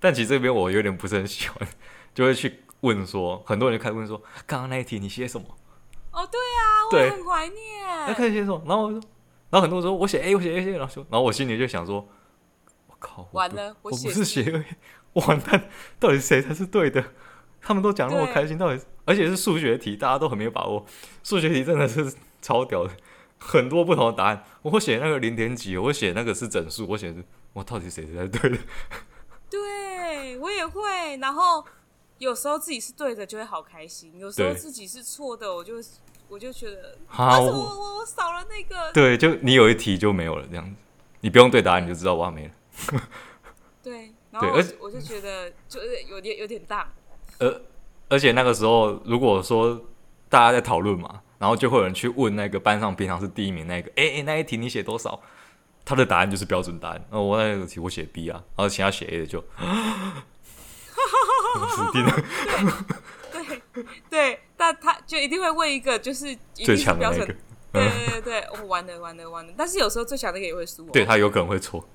[0.00, 1.68] 但其实这边我有点不是很喜欢，
[2.14, 5.46] 就会去问说，很多人就开始问说，刚刚那一题你写什么？
[6.10, 7.86] 哦，对啊，我很怀念。
[8.06, 8.62] 那开始写什么？
[8.66, 9.00] 然后我说，
[9.50, 12.06] 然后很多人说我写 A，我写 A，然后说，然后我心里就想说，
[12.86, 14.64] 我靠，完了，我，我不是写。
[15.14, 17.04] 完蛋，到底谁才是对的？
[17.60, 20.86] 他们都讲那么开心，到底而且是数学题，大家都很没有把握。
[21.24, 22.92] 数学题真的是超屌的，
[23.38, 24.44] 很多不同的答案。
[24.62, 28.58] 我会写那个零点几，我会写那个是整数，我写是，我到底谁才是对的？
[29.50, 31.16] 对，我也会。
[31.16, 31.64] 然后
[32.18, 35.74] 有时候自己是对的，就会好开心；有时候自己是错的，我就
[36.28, 38.92] 我就觉得，啊，我我我少了那个。
[38.92, 40.76] 对，就你有一题就没有了，这样子，
[41.20, 42.52] 你不用对答案，你就知道哇没了。
[43.82, 44.14] 对。
[44.40, 46.88] 对，而且我就觉得就是有点有点大。
[47.38, 47.60] 而
[48.08, 49.80] 而且那个时候，如果说
[50.28, 55.20] 大家在讨论嘛，然后就会有人去问那个班上平常是第一名那个，哎哎，那一题你写多少？
[55.84, 57.04] 他的答案就是标准答案。
[57.10, 59.40] 哦，我那个题我写 B 啊，然后其他写 A 的就，
[61.70, 62.24] 死定了。
[63.32, 67.34] 对对对，但他就一定会问一个就是最强的那个。
[67.70, 69.52] 对对对对，我完了完了完了。
[69.56, 70.92] 但是有时候最强的那个也会输我。
[70.92, 71.86] 对，他有可能会错。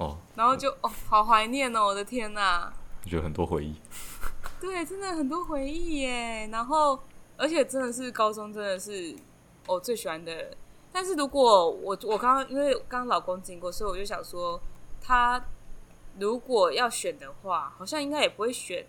[0.00, 1.84] 哦，然后就哦，好怀念哦！
[1.84, 2.72] 我的天哪，
[3.04, 3.76] 我觉得很多回忆。
[4.58, 6.48] 对，真的很多回忆耶。
[6.50, 6.98] 然后，
[7.36, 9.14] 而且真的是高中，真的是
[9.66, 10.56] 我最喜欢的。
[10.90, 14.58] 但是如果我我刚刚因为刚刚老公经过，所以我就想说，
[15.02, 15.44] 他
[16.18, 18.86] 如果要选的话，好像应该也不会选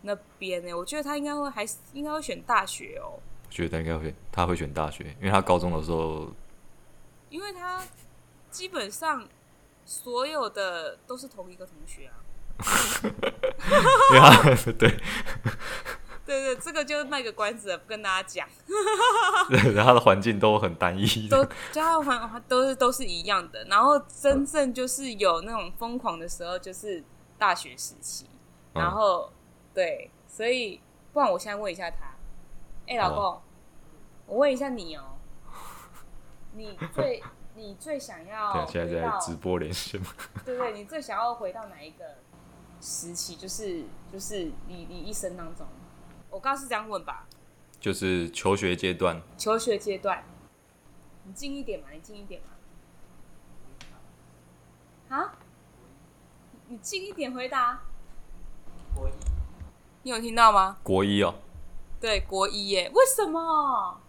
[0.00, 0.72] 那边呢。
[0.72, 3.20] 我觉得他应该会还是应该会选大学哦。
[3.46, 6.28] 我觉得他应该会，他会选大学，因为他高中的时候，
[7.28, 7.82] 因为他
[8.50, 9.28] 基本上。
[9.90, 12.14] 所有的都是同一个同学啊，
[14.08, 14.40] 对啊，
[14.78, 14.88] 对，
[16.24, 18.48] 对对，这个就卖个关子，不跟大家讲。
[19.50, 23.64] 对，他的环境都很单一，都家环都是都是一样的。
[23.64, 27.02] 然后真正就是有那种疯狂的时候，就是
[27.36, 28.30] 大学时期。
[28.72, 29.32] 然后、嗯、
[29.74, 30.80] 对，所以
[31.12, 32.14] 不然我现在问一下他，
[32.86, 33.42] 哎、欸，老公，哦、
[34.28, 35.18] 我问一下你哦，
[36.54, 37.20] 你最
[37.54, 40.06] 你最想要对，现在在直播连线吗？
[40.44, 42.04] 对对，你最想要回到哪一个
[42.80, 43.36] 时期？
[43.36, 45.66] 就是就是你你一生当中。
[46.30, 47.26] 我刚刚是这样问吧，
[47.80, 49.20] 就是求学阶段。
[49.36, 50.24] 求学阶段，
[51.24, 52.48] 你近一点嘛，你近一点嘛。
[55.16, 55.34] 啊？
[56.68, 57.80] 你近一点回答。
[58.94, 59.12] 国一。
[60.02, 60.78] 你有听到吗？
[60.84, 61.34] 国一哦。
[62.00, 62.90] 对，国一耶。
[62.94, 64.00] 为什么？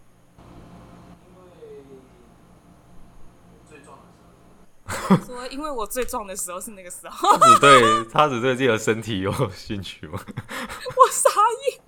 [5.26, 7.38] 说，因为我最壮的时候是那个时候。
[7.38, 10.18] 他只对他只对自己的身体有兴趣吗？
[10.26, 11.30] 我傻
[11.70, 11.80] 眼。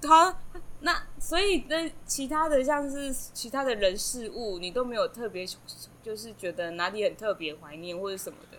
[0.00, 0.36] 他
[0.80, 5.46] 那所以那其他的像是其他的人事物，你都没有特别
[6.02, 8.58] 就是觉得哪里很特别怀念或者什么的。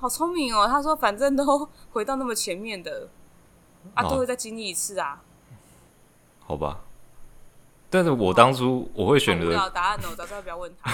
[0.00, 0.66] 好聪明哦！
[0.66, 3.08] 他说反正都回到那么前面的
[3.94, 5.22] 啊，都会再经历一次啊。
[6.38, 6.84] 好吧，
[7.90, 10.92] 但是我当初我会选择答案呢，我早知道不要问他。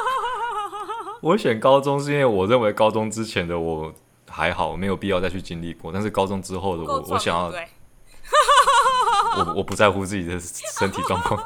[1.22, 3.92] 我选高中是因为我认为高中之前的我。
[4.28, 5.90] 还好，没有必要再去经历过。
[5.90, 7.44] 但是高中之后的我，我想要，
[9.38, 11.42] 我我不在乎自己的身体状况，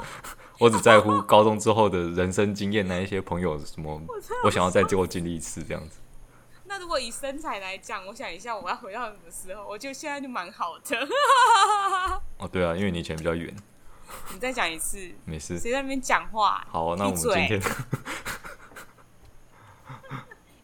[0.58, 4.00] 我只在乎高中之后的人生经验，那一些朋友什么，
[4.42, 6.00] 我想要再多经历一次这样子。
[6.64, 9.64] 那如果以身材来讲，我想一下，我要回到什么时候？
[9.68, 10.98] 我觉得现在就蛮好的。
[12.38, 13.54] 哦，对啊，因为你以前比较远。
[14.32, 15.58] 你再讲一次，没事。
[15.58, 16.66] 谁在那边讲话？
[16.70, 17.60] 好，那我们今天。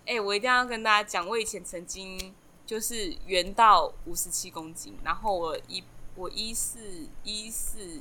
[0.07, 2.33] 哎、欸，我一定要跟大家讲，我以前曾经
[2.65, 5.83] 就是圆到五十七公斤，然后我一
[6.15, 8.01] 我一四一四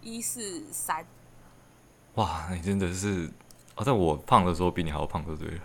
[0.00, 1.04] 一四三，
[2.14, 3.28] 哇，你真的是，
[3.74, 5.62] 哦，在我胖的时候比你还要胖，就对了。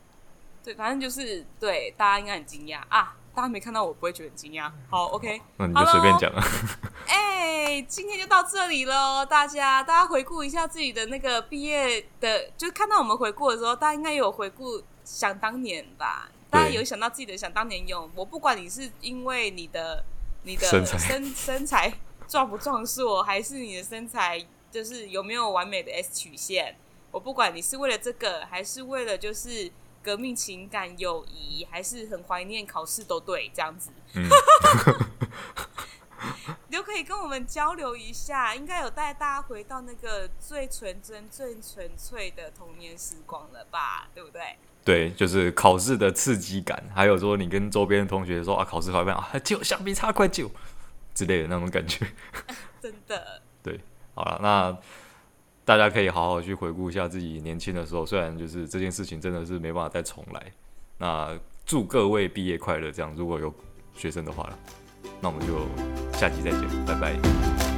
[0.64, 3.14] 对，反正就是对，大家应该很惊讶啊。
[3.36, 4.72] 大家没看到我不会觉得很惊讶。
[4.88, 6.42] 好，OK，那你就随便讲啊。
[7.06, 16.30] 哎、欸，今天就到这里喽，大家，大家回顾一下自己的那个毕业的，就是看到我们回顾的时候，大家应该有回顾想当年吧？
[16.48, 18.10] 大家有想到自己的想当年用？
[18.14, 20.02] 我不管你是因为你的
[20.44, 21.92] 你的身身身材
[22.26, 26.74] 壮不壮硕，还是你的身材就是有没有完美的 S 曲线，
[27.10, 29.70] 我不管你是为了这个，还是为了就是。
[30.06, 34.28] 革命情感、友谊，还是很怀念考试，都对，这样子，嗯、
[36.68, 38.54] 你就可以跟我们交流一下。
[38.54, 44.06] 应该有带大家回到那个最纯真、最纯粹的童年时光了吧？
[44.14, 44.56] 对不对？
[44.84, 50.48] 对，就是考试的刺激感，还有说你跟周边的同学说啊，考试考一半啊，就橡皮擦快救
[51.16, 52.06] 之类的那种感觉。
[52.80, 53.42] 真的。
[53.60, 53.80] 对，
[54.14, 54.78] 好了，那。
[55.66, 60.40] 大家可以好好去回顾一下自己年轻的时候，虽然就是这件事情真的是没办法再重来。
[60.96, 61.36] 那
[61.66, 62.92] 祝各位毕业快乐！
[62.92, 63.52] 这样如果有
[63.92, 64.58] 学生的话了，
[65.20, 65.66] 那我们就
[66.16, 67.75] 下期再见，拜拜。